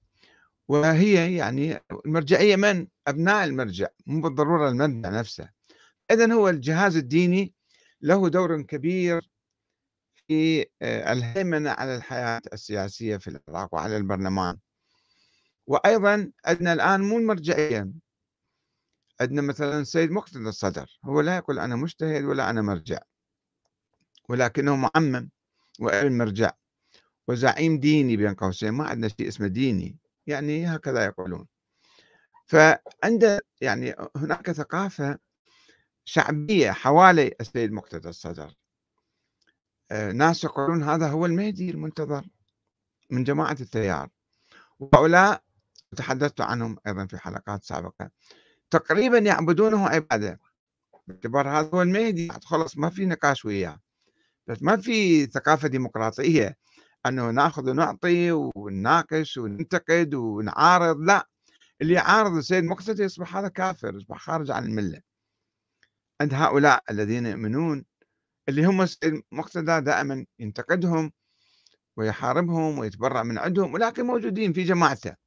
وهي 0.68 1.36
يعني 1.36 1.80
المرجعية 2.06 2.56
من؟ 2.56 2.86
أبناء 3.06 3.44
المرجع 3.44 3.86
مو 4.06 4.20
بالضرورة 4.20 4.68
المرجع 4.68 5.10
نفسه. 5.10 5.48
إذا 6.10 6.32
هو 6.32 6.48
الجهاز 6.48 6.96
الديني 6.96 7.54
له 8.00 8.28
دور 8.28 8.62
كبير 8.62 9.30
في 10.26 10.66
آه، 10.82 11.12
الهيمنة 11.12 11.70
على 11.70 11.96
الحياة 11.96 12.42
السياسية 12.52 13.16
في 13.16 13.28
العراق 13.28 13.74
وعلى 13.74 13.96
البرلمان. 13.96 14.58
وأيضا 15.66 16.32
عندنا 16.44 16.72
الآن 16.72 17.00
مو 17.00 17.18
المرجعية 17.18 17.88
عندنا 19.20 19.42
مثلا 19.42 19.80
السيد 19.80 20.10
مقتدى 20.10 20.48
الصدر 20.48 20.98
هو 21.04 21.20
لا 21.20 21.36
يقول 21.36 21.58
أنا 21.58 21.76
مجتهد 21.76 22.24
ولا 22.24 22.50
أنا 22.50 22.62
مرجع 22.62 22.98
ولكنه 24.28 24.76
معمم 24.76 25.30
وعلم 25.80 26.18
مرجع 26.18 26.52
وزعيم 27.28 27.80
ديني 27.80 28.16
بين 28.16 28.34
قوسين 28.34 28.70
ما 28.70 28.84
عندنا 28.84 29.08
شيء 29.08 29.28
اسمه 29.28 29.46
ديني 29.46 29.96
يعني 30.26 30.66
هكذا 30.66 31.04
يقولون. 31.04 31.46
فعند 32.46 33.40
يعني 33.60 33.94
هناك 34.16 34.50
ثقافة 34.50 35.18
شعبية 36.04 36.70
حوالي 36.70 37.34
السيد 37.40 37.72
مقتدى 37.72 38.08
الصدر. 38.08 38.54
آه، 39.90 40.12
ناس 40.12 40.44
يقولون 40.44 40.82
هذا 40.82 41.08
هو 41.08 41.26
المهدي 41.26 41.70
المنتظر 41.70 42.24
من 43.10 43.24
جماعة 43.24 43.56
التيار. 43.60 44.08
وهؤلاء 44.80 45.42
تحدثت 45.96 46.40
عنهم 46.40 46.78
أيضا 46.86 47.06
في 47.06 47.18
حلقات 47.18 47.64
سابقة 47.64 48.10
تقريبا 48.72 49.18
يعبدونه 49.18 49.88
عبادة. 49.88 50.40
باعتبار 51.06 51.48
هذا 51.48 51.70
هو 51.74 51.82
المهدي 51.82 52.28
خلص 52.44 52.76
ما 52.76 52.90
في 52.90 53.06
نقاش 53.06 53.44
وياه. 53.44 53.80
بس 54.46 54.62
ما 54.62 54.76
في 54.76 55.26
ثقافة 55.26 55.68
ديمقراطية 55.68 56.56
أنه 57.06 57.30
نأخذ 57.30 57.70
ونعطي 57.70 58.32
ونناقش 58.32 59.36
وننتقد 59.36 60.14
ونعارض 60.14 61.00
لا. 61.00 61.28
اللي 61.80 61.94
يعارض 61.94 62.36
السيد 62.36 62.64
مقتدى 62.64 63.02
يصبح 63.02 63.36
هذا 63.36 63.48
كافر 63.48 63.94
يصبح 63.96 64.18
خارج 64.18 64.50
عن 64.50 64.64
الملة. 64.64 65.00
عند 66.20 66.34
هؤلاء 66.34 66.82
الذين 66.90 67.26
يؤمنون 67.26 67.84
اللي 68.48 68.64
هم 68.64 68.82
السيد 68.82 69.22
مقتدى 69.32 69.80
دائما 69.80 70.26
ينتقدهم 70.38 71.12
ويحاربهم 71.96 72.78
ويتبرع 72.78 73.22
من 73.22 73.38
عندهم 73.38 73.74
ولكن 73.74 74.06
موجودين 74.06 74.52
في 74.52 74.62
جماعته. 74.62 75.21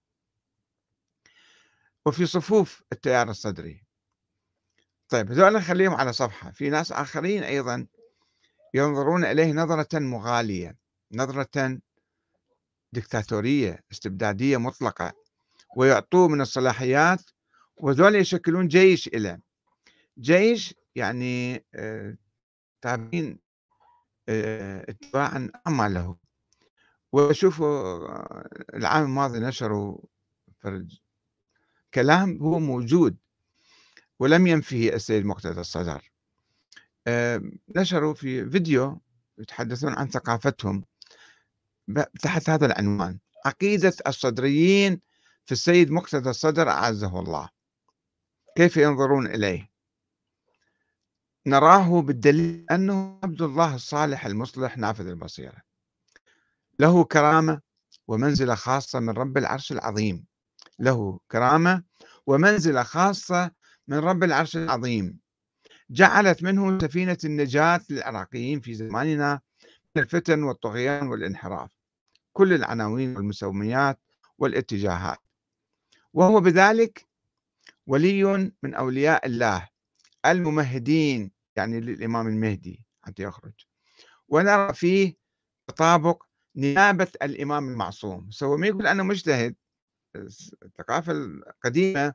وفي 2.05 2.25
صفوف 2.25 2.83
التيار 2.91 3.29
الصدري. 3.29 3.83
طيب 5.09 5.31
هذول 5.31 5.53
نخليهم 5.53 5.93
على 5.93 6.13
صفحة. 6.13 6.51
في 6.51 6.69
ناس 6.69 6.91
آخرين 6.91 7.43
أيضا 7.43 7.87
ينظرون 8.73 9.25
إليه 9.25 9.53
نظرة 9.53 9.99
مغالية 9.99 10.77
نظرة 11.11 11.79
دكتاتورية 12.93 13.83
استبدادية 13.91 14.57
مطلقة 14.57 15.13
ويعطوه 15.77 16.27
من 16.27 16.41
الصلاحيات 16.41 17.21
وذول 17.77 18.15
يشكلون 18.15 18.67
جيش 18.67 19.09
له 19.13 19.39
جيش 20.19 20.75
يعني 20.95 21.65
آه، 21.75 22.17
تابعين 22.81 23.39
آه، 24.29 24.85
اتباعا 24.89 25.51
أعمى 25.67 26.15
وشوفوا 27.11 27.67
آه، 27.67 28.49
العام 28.73 29.03
الماضي 29.03 29.39
نشروا 29.39 29.97
كلام 31.95 32.37
هو 32.41 32.59
موجود 32.59 33.17
ولم 34.19 34.47
ينفيه 34.47 34.93
السيد 34.93 35.25
مقتدى 35.25 35.59
الصدر. 35.59 36.11
نشروا 37.75 38.13
في 38.13 38.49
فيديو 38.49 39.01
يتحدثون 39.37 39.93
عن 39.93 40.07
ثقافتهم 40.07 40.83
تحت 42.21 42.49
هذا 42.49 42.65
العنوان 42.65 43.19
عقيدة 43.45 43.93
الصدريين 44.07 45.01
في 45.45 45.51
السيد 45.51 45.91
مقتدى 45.91 46.29
الصدر 46.29 46.69
أعزه 46.69 47.19
الله. 47.19 47.49
كيف 48.57 48.77
ينظرون 48.77 49.27
إليه؟ 49.27 49.69
نراه 51.47 52.01
بالدليل 52.01 52.65
أنه 52.71 53.19
عبد 53.23 53.41
الله 53.41 53.75
الصالح 53.75 54.25
المصلح 54.25 54.77
نافذ 54.77 55.07
البصيرة. 55.07 55.61
له 56.79 57.03
كرامة 57.03 57.61
ومنزلة 58.07 58.55
خاصة 58.55 58.99
من 58.99 59.09
رب 59.09 59.37
العرش 59.37 59.71
العظيم. 59.71 60.25
له 60.79 61.19
كرامة 61.31 61.83
ومنزلة 62.27 62.83
خاصة 62.83 63.51
من 63.87 63.97
رب 63.97 64.23
العرش 64.23 64.57
العظيم. 64.57 65.19
جعلت 65.89 66.43
منه 66.43 66.79
سفينة 66.79 67.17
النجاة 67.25 67.81
للعراقيين 67.89 68.59
في 68.59 68.73
زماننا 68.73 69.41
من 69.95 70.03
الفتن 70.03 70.43
والطغيان 70.43 71.07
والانحراف 71.07 71.71
كل 72.33 72.53
العناوين 72.53 73.17
والمسميات 73.17 73.99
والاتجاهات. 74.37 75.19
وهو 76.13 76.39
بذلك 76.39 77.07
ولي 77.87 78.51
من 78.63 78.73
أولياء 78.73 79.25
الله 79.25 79.69
الممهدين 80.25 81.31
يعني 81.55 81.79
للإمام 81.79 82.27
المهدي 82.27 82.85
حتى 83.01 83.23
يخرج. 83.23 83.53
ونرى 84.27 84.73
فيه 84.73 85.13
تطابق 85.67 86.23
نيابة 86.55 87.07
الإمام 87.21 87.69
المعصوم. 87.69 88.31
سوى 88.31 88.57
ما 88.57 88.67
يقول 88.67 88.87
أنا 88.87 89.03
مجتهد 89.03 89.55
الثقافة 90.15 91.11
القديمة 91.11 92.13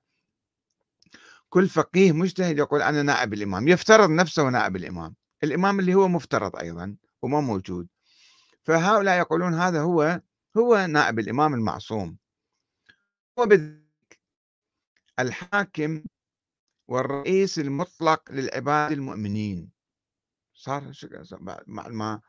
كل 1.49 1.69
فقيه 1.69 2.13
مجتهد 2.13 2.59
يقول 2.59 2.83
أنا 2.83 3.03
نائب 3.03 3.35
الإمام 3.35 3.69
يفترض 3.69 4.11
نفسه 4.11 4.49
نائب 4.49 4.77
الإمام 4.77 5.15
الإمام 5.45 5.81
اللي 5.81 5.95
هو 5.95 6.09
مفترض 6.09 6.57
أيضا 6.57 6.97
وما 7.23 7.41
موجود. 7.41 7.89
فهؤلاء 8.63 9.19
يقولون 9.19 9.55
هذا 9.55 9.81
هو 9.81 10.21
هو 10.57 10.87
نائب 10.87 11.19
الإمام 11.19 11.55
المعصوم. 11.55 12.17
وبذلك 13.37 14.21
الحاكم 15.19 16.05
والرئيس 16.89 17.59
المطلق 17.59 18.33
للعباد 18.33 18.93
المؤمنين. 18.93 19.71
صار 20.55 20.93
مع 21.67 21.89
ما 21.89 22.21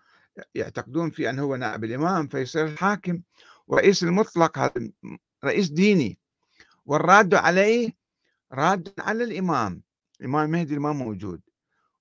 يعتقدون 0.56 1.10
في 1.10 1.30
أنه 1.30 1.42
هو 1.42 1.56
نائب 1.56 1.84
الإمام 1.84 2.28
فيصير 2.28 2.66
الحاكم 2.66 3.22
ورئيس 3.68 4.04
المطلق 4.04 4.58
هذا 4.60 4.92
رئيس 5.46 5.70
ديني 5.70 6.20
والراد 6.86 7.34
عليه 7.34 7.94
راد 8.54 8.94
على 9.00 9.24
الإمام 9.24 9.82
الإمام 10.22 10.46
المهدي 10.46 10.80
ما 10.80 10.94
موجود. 10.94 11.42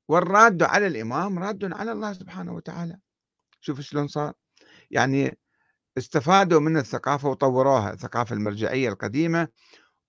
والراد 0.09 0.62
على 0.62 0.86
الإمام 0.86 1.38
راد 1.38 1.72
على 1.72 1.93
الله 1.93 2.12
سبحانه 2.12 2.55
وتعالى. 2.55 2.99
شوف 3.61 3.80
شلون 3.80 4.09
صار. 4.09 4.32
يعني 4.91 5.38
استفادوا 5.99 6.61
من 6.61 6.76
الثقافة 6.76 7.28
وطوروها 7.28 7.93
الثقافة 7.93 8.34
المرجعية 8.34 8.88
القديمة 8.88 9.49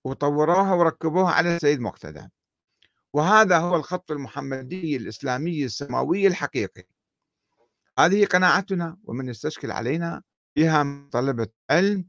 وطوروها 0.04 0.74
وركبوها 0.74 1.32
على 1.32 1.56
السيد 1.56 1.80
مقتدى. 1.80 2.28
وهذا 3.12 3.58
هو 3.58 3.76
الخط 3.76 4.10
المحمدي 4.10 4.96
الإسلامي 4.96 5.64
السماوي 5.64 6.26
الحقيقي. 6.26 6.84
هذه 7.98 8.24
قناعتنا 8.24 8.96
ومن 9.04 9.28
يستشكل 9.28 9.70
علينا 9.70 10.22
فيها 10.54 11.08
طلبة 11.12 11.48
علم 11.70 12.04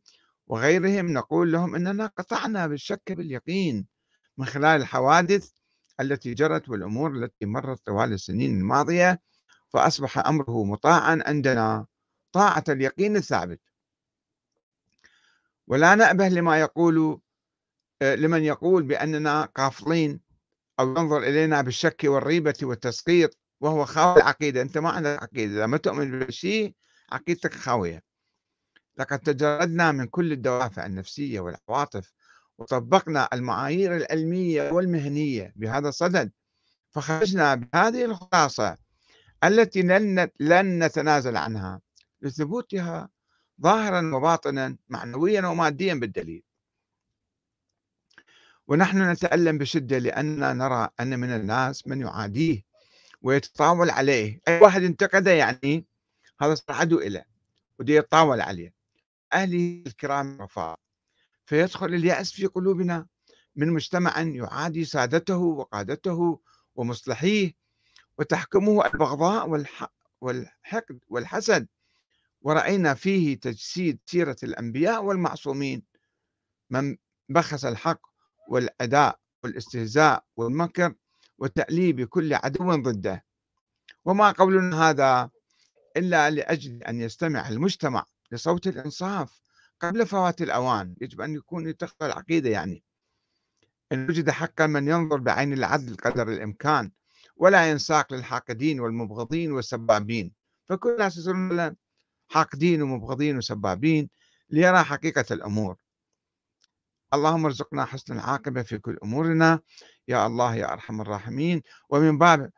وغيرهم 0.48 1.14
نقول 1.14 1.52
لهم 1.52 1.76
أننا 1.76 2.06
قطعنا 2.06 2.68
بالشك 2.68 3.12
باليقين 3.12 3.86
من 4.38 4.46
خلال 4.46 4.82
الحوادث 4.82 5.52
التي 6.00 6.34
جرت 6.34 6.70
والأمور 6.70 7.12
التي 7.16 7.46
مرت 7.46 7.86
طوال 7.86 8.14
السنين 8.14 8.58
الماضية 8.58 9.22
فأصبح 9.70 10.18
أمره 10.18 10.64
مطاعا 10.64 11.24
عندنا 11.26 11.86
طاعة 12.32 12.64
اليقين 12.70 13.16
الثابت. 13.16 13.62
ولا 15.68 15.96
نأبه 15.96 16.28
لما 16.28 16.60
يقول 16.60 17.20
آه، 18.02 18.16
لمن 18.16 18.44
يقول 18.44 18.84
بأننا 18.84 19.46
قافلين 19.46 20.20
أو 20.80 20.90
ينظر 20.90 21.18
إلينا 21.18 21.62
بالشك 21.62 22.02
والريبة 22.04 22.58
والتسقيط 22.62 23.38
وهو 23.62 23.86
خاوي 23.86 24.18
العقيدة. 24.18 24.62
أنت 24.62 24.78
ما 24.78 24.90
عندك 24.90 25.24
عقيدة. 25.24 25.54
إذا 25.54 25.66
ما 25.66 25.78
تؤمن 25.78 26.20
بشيء 26.20 26.76
عقيدتك 27.12 27.54
خاوية. 27.54 28.04
لقد 28.98 29.20
تجردنا 29.20 29.92
من 29.92 30.06
كل 30.06 30.32
الدوافع 30.32 30.86
النفسية 30.86 31.40
والعواطف 31.40 32.14
وطبقنا 32.58 33.30
المعايير 33.34 33.96
العلمية 33.98 34.72
والمهنية 34.72 35.54
بهذا 35.56 35.90
الصدد 35.90 36.32
فخرجنا 36.92 37.56
بهذه 37.56 38.06
الخلاصة 38.06 38.78
التي 39.44 39.82
لن 40.40 40.84
نتنازل 40.84 41.38
عنها 41.38 41.82
لثبوتها 42.22 43.10
ظاهرا 43.62 44.16
وباطنا 44.16 44.78
معنويا 44.90 45.48
وماديا 45.48 45.94
بالدليل. 45.94 46.44
ونحن 48.68 49.12
نتألم 49.12 49.58
بشدة 49.58 49.98
لأننا 49.98 50.54
نرى 50.54 50.90
أن 51.00 51.20
من 51.20 51.30
الناس 51.30 51.88
من 51.88 52.02
يعاديه 52.02 52.64
ويتطاول 53.22 53.90
عليه. 53.90 54.40
أي 54.48 54.60
واحد 54.60 54.84
انتقده 54.84 55.32
يعني 55.32 55.86
هذا 56.42 56.56
صار 56.56 56.76
عدو 56.76 57.00
إله 57.00 57.24
ودي 57.80 57.96
يتطاول 57.96 58.42
عليه. 58.42 58.74
أهلي 59.34 59.84
الكرام 59.88 60.36
الرفاق 60.36 60.80
فيدخل 61.46 61.86
اليأس 61.86 62.32
في 62.32 62.46
قلوبنا 62.46 63.08
من 63.56 63.70
مجتمع 63.70 64.22
يعادي 64.22 64.86
سادته 64.86 65.38
وقادته 65.38 66.40
ومصلحيه 66.76 67.54
وتحكمه 68.18 68.86
البغضاء 68.86 69.50
والحقد 70.22 71.00
والحسد. 71.10 71.68
ورأينا 72.42 72.94
فيه 72.94 73.40
تجسيد 73.40 74.00
سيرة 74.06 74.36
الأنبياء 74.44 75.04
والمعصومين. 75.04 75.84
من 76.70 76.98
بخس 77.30 77.66
الحق 77.66 78.02
والأداء 78.50 79.20
والاستهزاء 79.44 80.26
والمكر 80.36 80.94
وتأليب 81.38 82.04
كل 82.08 82.34
عدو 82.34 82.76
ضده. 82.76 83.26
وما 84.06 84.32
قولنا 84.32 84.90
هذا 84.90 85.30
إلا 85.98 86.30
لأجل 86.30 86.84
أن 86.84 87.02
يستمع 87.02 87.50
المجتمع 87.50 88.06
لصوت 88.34 88.68
الإنصاف 88.68 89.42
قبل 89.80 90.06
فوات 90.06 90.42
الأوان 90.42 90.96
يجب 91.02 91.22
أن 91.22 91.36
يكون 91.36 91.68
يتخذ 91.70 91.96
العقيدة 92.02 92.50
يعني. 92.50 92.84
إن 93.92 94.10
وجد 94.10 94.30
حقا 94.30 94.68
من 94.68 94.88
ينظر 94.88 95.18
بعين 95.18 95.54
العدل 95.54 95.96
قدر 95.96 96.28
الإمكان 96.30 96.92
ولا 97.36 97.72
ينساق 97.72 98.14
للحاقدين 98.14 98.80
والمبغضين 98.80 99.52
والسبابين. 99.52 100.34
فكل 100.66 100.90
الناس 100.90 101.18
يصيرون 101.18 101.76
حاقدين 102.28 102.82
ومبغضين 102.82 103.38
وسبابين 103.38 104.10
ليرى 104.50 104.84
حقيقة 104.84 105.26
الأمور. 105.32 105.76
اللهم 107.14 107.46
ارزقنا 107.46 107.86
حسن 107.86 108.14
العاقبة 108.14 108.64
في 108.64 108.78
كل 108.78 108.98
أمورنا. 109.04 109.60
يا 110.08 110.28
الله 110.28 110.56
يا 110.56 110.74
أرحم 110.74 111.02
الراحمين. 111.02 111.62
ومن 111.90 112.18
باب 112.18 112.52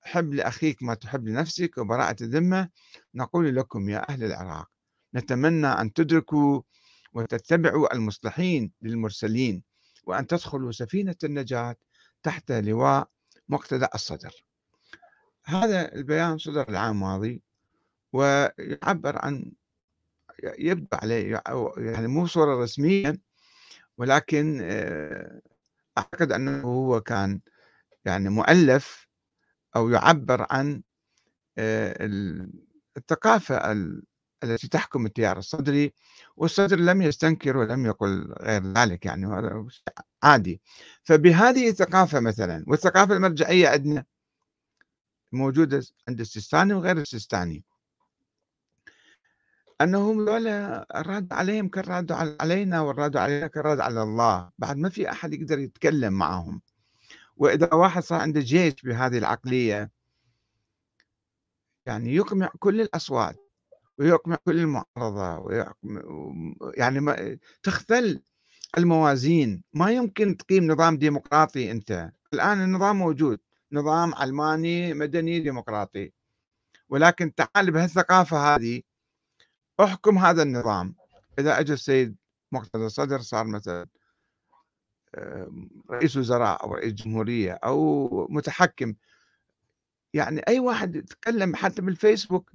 حب 0.00 0.34
لأخيك 0.34 0.82
ما 0.82 0.94
تحب 0.94 1.28
لنفسك 1.28 1.78
وبراءة 1.78 2.22
الذمة 2.22 2.68
نقول 3.14 3.56
لكم 3.56 3.88
يا 3.88 4.08
أهل 4.10 4.24
العراق. 4.24 4.71
نتمنى 5.14 5.66
أن 5.66 5.92
تدركوا 5.92 6.62
وتتبعوا 7.12 7.94
المصلحين 7.94 8.72
للمرسلين 8.82 9.62
وأن 10.06 10.26
تدخلوا 10.26 10.72
سفينة 10.72 11.16
النجاة 11.24 11.76
تحت 12.22 12.52
لواء 12.52 13.08
مقتدى 13.48 13.86
الصدر. 13.94 14.44
هذا 15.44 15.94
البيان 15.94 16.38
صدر 16.38 16.68
العام 16.68 16.94
الماضي 16.94 17.42
ويعبر 18.12 19.18
عن 19.18 19.52
يبدو 20.58 20.86
عليه 20.92 21.42
يعني 21.76 22.06
مو 22.06 22.26
صورة 22.26 22.62
رسمية 22.62 23.20
ولكن 23.98 24.60
آه، 24.62 25.40
أعتقد 25.98 26.32
أنه 26.32 26.62
هو 26.62 27.00
كان 27.00 27.40
يعني 28.04 28.28
مؤلف 28.28 29.08
أو 29.76 29.90
يعبر 29.90 30.46
عن 30.50 30.82
آه، 31.58 31.96
الثقافة 32.96 33.56
التي 34.44 34.68
تحكم 34.68 35.06
التيار 35.06 35.38
الصدري 35.38 35.92
والصدر 36.36 36.78
لم 36.78 37.02
يستنكر 37.02 37.56
ولم 37.56 37.86
يقل 37.86 38.34
غير 38.40 38.72
ذلك 38.72 39.06
يعني 39.06 39.26
هذا 39.26 39.66
عادي. 40.22 40.60
فبهذه 41.04 41.68
الثقافة 41.68 42.20
مثلا 42.20 42.64
والثقافة 42.66 43.14
المرجعية 43.16 43.68
عندنا 43.68 44.04
موجودة 45.32 45.82
عند 46.08 46.20
السيستاني 46.20 46.74
وغير 46.74 46.96
السيستاني. 46.96 47.64
أنهم 49.80 50.24
ذولا 50.24 50.86
الراد 51.00 51.32
عليهم 51.32 51.68
كالراد 51.68 52.12
علينا 52.40 52.80
والراد 52.80 53.16
علينا 53.16 53.46
كالراد 53.46 53.80
على 53.80 54.02
الله. 54.02 54.50
بعد 54.58 54.76
ما 54.76 54.88
في 54.88 55.10
أحد 55.10 55.34
يقدر 55.34 55.58
يتكلم 55.58 56.12
معهم. 56.12 56.62
وإذا 57.36 57.74
واحد 57.74 58.02
صار 58.02 58.20
عنده 58.20 58.40
جيش 58.40 58.74
بهذه 58.82 59.18
العقلية 59.18 59.90
يعني 61.86 62.14
يقمع 62.14 62.50
كل 62.58 62.80
الأصوات. 62.80 63.41
ويقمع 63.98 64.36
كل 64.36 64.58
المعارضة 64.58 65.38
ويقمع 65.38 66.02
يعني 66.74 67.00
ما 67.00 67.38
تختل 67.62 68.22
الموازين. 68.78 69.62
ما 69.72 69.90
يمكن 69.90 70.36
تقيم 70.36 70.66
نظام 70.72 70.96
ديمقراطي 70.96 71.70
أنت. 71.70 72.12
الآن 72.34 72.64
النظام 72.64 72.96
موجود. 72.96 73.40
نظام 73.72 74.14
علماني 74.14 74.94
مدني 74.94 75.40
ديمقراطي. 75.40 76.12
ولكن 76.88 77.34
تعال 77.34 77.70
بهالثقافة 77.70 78.54
هذه 78.54 78.82
أحكم 79.80 80.18
هذا 80.18 80.42
النظام. 80.42 80.94
إذا 81.38 81.60
أجى 81.60 81.72
السيد 81.72 82.16
مقتدى 82.52 82.86
الصدر 82.86 83.20
صار 83.20 83.46
مثلا 83.46 83.86
رئيس 85.90 86.16
وزراء 86.16 86.64
أو 86.64 86.74
رئيس 86.74 86.92
جمهورية 86.92 87.52
أو 87.52 88.08
متحكم. 88.30 88.94
يعني 90.14 90.40
أي 90.48 90.58
واحد 90.58 90.96
يتكلم 90.96 91.56
حتى 91.56 91.82
بالفيسبوك 91.82 92.52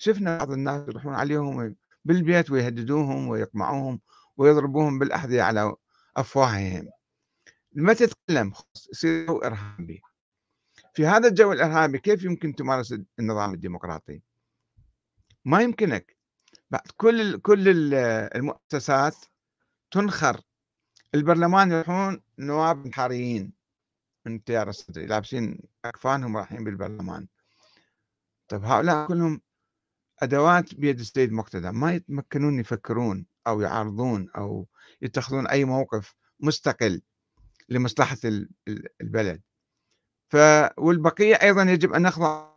شفنا 0.00 0.38
بعض 0.38 0.52
الناس 0.52 0.88
يروحون 0.88 1.14
عليهم 1.14 1.76
بالبيت 2.04 2.50
ويهددوهم 2.50 3.28
ويقمعوهم 3.28 4.00
ويضربوهم 4.36 4.98
بالأحذية 4.98 5.42
على 5.42 5.74
أفواههم. 6.16 6.90
ما 7.72 7.92
تتكلم 7.92 8.52
يصير 8.92 9.46
إرهابي. 9.46 10.02
في 10.94 11.06
هذا 11.06 11.28
الجو 11.28 11.52
الإرهابي 11.52 11.98
كيف 11.98 12.24
يمكن 12.24 12.54
تمارس 12.54 12.94
النظام 13.18 13.54
الديمقراطي؟ 13.54 14.22
ما 15.44 15.60
يمكنك. 15.62 16.16
بعد 16.70 16.86
كل 16.96 17.40
كل 17.40 17.94
المؤسسات 17.94 19.16
تنخر. 19.90 20.40
البرلمان 21.14 21.72
يروحون 21.72 22.22
نواب 22.38 22.84
انتحاريين 22.84 23.52
من 24.26 24.36
التيار 24.36 24.68
الصدري 24.68 25.06
لابسين 25.06 25.58
أكفانهم 25.84 26.36
رايحين 26.36 26.64
بالبرلمان. 26.64 27.26
طيب 28.48 28.64
هؤلاء 28.64 29.06
كلهم 29.08 29.40
أدوات 30.22 30.74
بيد 30.74 31.00
السيد 31.00 31.32
مقتدى. 31.32 31.70
ما 31.70 31.92
يتمكنون 31.94 32.60
يفكرون 32.60 33.26
أو 33.46 33.60
يعارضون 33.60 34.30
أو 34.36 34.68
يتخذون 35.02 35.46
أي 35.46 35.64
موقف 35.64 36.14
مستقل 36.40 37.02
لمصلحة 37.68 38.18
البلد. 39.00 39.42
ف 40.28 40.36
والبقية 40.78 41.34
أيضا 41.34 41.62
يجب 41.62 41.92
أن 41.92 42.02
نخضع 42.02 42.50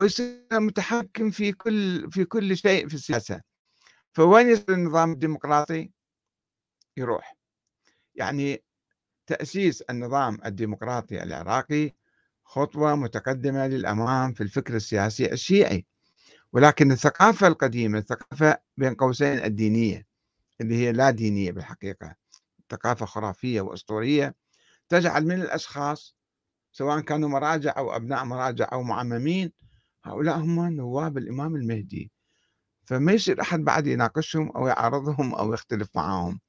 ويصير 0.00 0.46
متحكم 0.52 1.30
في 1.30 1.52
كل 1.52 2.10
في 2.10 2.24
كل 2.24 2.56
شيء 2.56 2.88
في 2.88 2.94
السياسة. 2.94 3.40
فوين 4.12 4.48
يصير 4.48 4.74
النظام 4.74 5.12
الديمقراطي؟ 5.12 5.90
يروح. 6.96 7.36
يعني 8.14 8.64
تأسيس 9.26 9.82
النظام 9.82 10.38
الديمقراطي 10.44 11.22
العراقي 11.22 11.94
خطوة 12.44 12.94
متقدمة 12.94 13.66
للأمام 13.66 14.32
في 14.32 14.42
الفكر 14.42 14.76
السياسي 14.76 15.32
الشيعي. 15.32 15.86
ولكن 16.52 16.92
الثقافة 16.92 17.46
القديمة 17.46 17.98
الثقافة 17.98 18.58
بين 18.76 18.94
قوسين 18.94 19.44
الدينية 19.44 20.06
اللي 20.60 20.74
هي 20.74 20.92
لا 20.92 21.10
دينية 21.10 21.52
بالحقيقة 21.52 22.14
ثقافة 22.70 23.06
خرافية 23.06 23.60
وأسطورية 23.60 24.34
تجعل 24.88 25.24
من 25.26 25.42
الأشخاص 25.42 26.16
سواء 26.72 27.00
كانوا 27.00 27.28
مراجع 27.28 27.74
أو 27.76 27.96
أبناء 27.96 28.24
مراجع 28.24 28.68
أو 28.72 28.82
معممين 28.82 29.52
هؤلاء 30.04 30.38
هم 30.38 30.68
نواب 30.68 31.18
الإمام 31.18 31.56
المهدي. 31.56 32.12
فما 32.84 33.12
يصير 33.12 33.40
أحد 33.40 33.60
بعد 33.60 33.86
يناقشهم 33.86 34.50
أو 34.50 34.66
يعارضهم 34.66 35.34
أو 35.34 35.54
يختلف 35.54 35.88
معهم 35.94 36.40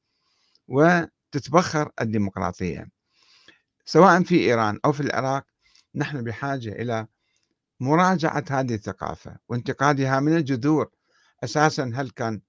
وتتبخر 0.68 1.92
الديمقراطية. 2.02 2.88
سواء 3.86 4.24
في 4.24 4.40
إيران 4.40 4.80
أو 4.86 4.92
في 4.92 5.02
العراق 5.02 5.46
نحن 5.96 6.24
بحاجة 6.24 6.70
إلى 6.70 7.08
مراجعة 7.80 8.44
هذه 8.50 8.74
الثقافة 8.74 9.38
وانتقادها 9.50 10.20
من 10.20 10.36
الجذور. 10.38 10.90
أساسا 11.44 11.92
هل 11.96 12.10
كان 12.10 12.42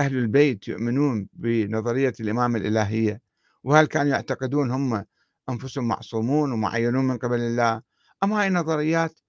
أهل 0.00 0.16
البيت 0.16 0.68
يؤمنون 0.68 1.28
بنظرية 1.32 2.12
الإمامة 2.20 2.58
الإلهية؟ 2.58 3.20
وهل 3.64 3.86
كانوا 3.86 4.12
يعتقدون 4.12 4.70
هم 4.70 5.04
أنفسهم 5.48 5.88
معصومون 5.88 6.52
ومعينون 6.52 7.04
من 7.06 7.18
قبل 7.18 7.40
الله؟ 7.40 7.82
أم 8.22 8.32
هاي 8.32 8.50
نظريات 8.50 9.20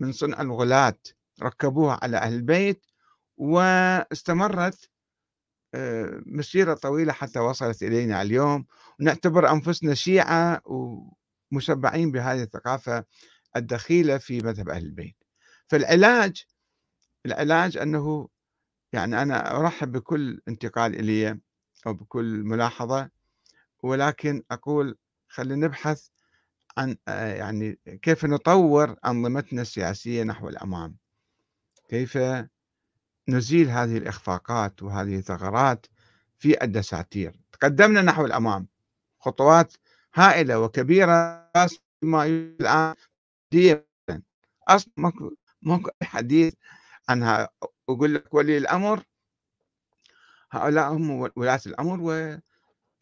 من 0.00 0.12
صنع 0.12 0.40
الغلاة 0.40 0.98
ركبوها 1.42 1.98
على 2.02 2.16
أهل 2.16 2.34
البيت 2.34 2.84
واستمرت 3.36 4.90
آه، 5.74 6.22
مسيرة 6.26 6.74
طويلة 6.74 7.12
حتى 7.12 7.38
وصلت 7.38 7.82
إلينا 7.82 8.22
اليوم. 8.22 8.66
ونعتبر 9.00 9.50
أنفسنا 9.52 9.94
شيعة 9.94 10.60
ومشبعين 11.52 12.12
بهذه 12.12 12.42
الثقافة. 12.42 13.04
الدخيلة 13.58 14.18
في 14.18 14.40
مذهب 14.40 14.68
أهل 14.68 14.84
البيت. 14.84 15.16
فالعلاج 15.68 16.44
العلاج 17.26 17.76
أنه 17.76 18.28
يعني 18.92 19.22
أنا 19.22 19.60
أرحب 19.60 19.92
بكل 19.92 20.40
انتقال 20.48 20.94
إلي 20.94 21.40
أو 21.86 21.94
بكل 21.94 22.42
ملاحظة 22.42 23.10
ولكن 23.82 24.42
أقول 24.50 24.98
خلينا 25.28 25.66
نبحث 25.66 26.08
عن 26.78 26.96
آه، 27.08 27.34
يعني 27.34 27.78
كيف 28.02 28.24
نطور 28.24 28.96
أنظمتنا 29.06 29.62
السياسية 29.62 30.22
نحو 30.22 30.48
الأمام. 30.48 30.96
كيف 31.88 32.18
نزيل 33.28 33.68
هذه 33.68 33.96
الإخفاقات 33.96 34.82
وهذه 34.82 35.16
الثغرات 35.18 35.86
في 36.38 36.64
الدساتير. 36.64 37.40
تقدمنا 37.52 38.02
نحو 38.02 38.26
الأمام 38.26 38.68
خطوات 39.20 39.72
هائلة 40.14 40.60
وكبيرة 40.60 41.50
ما 42.02 42.26
الآن 42.26 42.94
أصلا 44.68 44.92
ماكو 44.96 45.34
ماكو 45.62 45.90
حديث 46.02 46.54
عنها 47.08 47.48
أقول 47.88 48.14
لك 48.14 48.34
ولي 48.34 48.58
الأمر 48.58 49.04
هؤلاء 50.52 50.92
هم 50.92 51.10
ولاة 51.36 51.60
الأمر 51.66 52.00
و 52.00 52.38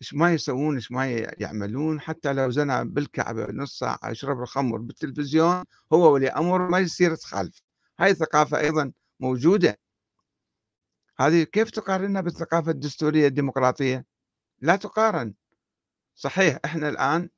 إيش 0.03 0.14
ما 0.14 0.32
يسوون 0.32 0.74
إيش 0.74 0.92
ما 0.92 1.07
يعملون 1.38 2.01
حتى 2.01 2.32
لو 2.32 2.51
زنى 2.51 2.84
بالكعبة 2.84 3.53
نص 3.53 3.78
ساعة 3.78 4.11
يشرب 4.11 4.42
الخمر 4.42 4.78
بالتلفزيون 4.78 5.64
هو 5.92 6.12
ولي 6.14 6.28
أمر 6.28 6.68
ما 6.70 6.78
يصير 6.78 7.14
تخالف. 7.14 7.62
هاي 8.01 8.11
الثقافة 8.11 8.59
أيضا 8.61 8.92
موجودة. 9.20 9.78
هذه 11.20 11.42
كيف 11.42 11.70
تقارنها 11.70 12.20
بالثقافة 12.20 12.70
الدستورية 12.70 13.26
الديمقراطية؟ 13.26 14.07
لا 14.61 14.76
تقارن. 14.76 15.34
صحيح 16.14 16.59
إحنا 16.64 16.88
الآن 16.88 17.30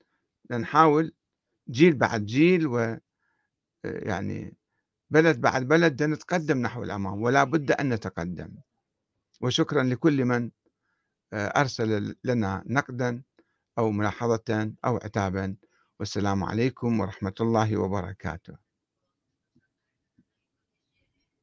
نحاول 0.50 1.14
جيل 1.70 1.94
بعد 1.94 2.26
جيل 2.26 2.66
و 2.66 2.96
يعني 3.84 4.56
بلد 5.10 5.40
بعد 5.40 5.68
بلد 5.68 6.02
نتقدم 6.02 6.58
نحو 6.58 6.82
الأمام 6.82 7.22
ولا 7.22 7.44
بد 7.44 7.72
أن 7.72 7.88
نتقدم. 7.88 8.56
وشكرا 9.40 9.82
لكل 9.82 10.24
من 10.24 10.50
أرسل 11.34 12.16
لنا 12.24 12.64
نقدا 12.66 13.22
أو 13.78 13.90
ملاحظة 13.90 14.72
أو 14.84 14.96
عتابا. 14.96 15.56
والسلام 16.00 16.44
عليكم 16.44 17.00
ورحمة 17.00 17.34
الله 17.40 17.76
وبركاته. 17.76 18.67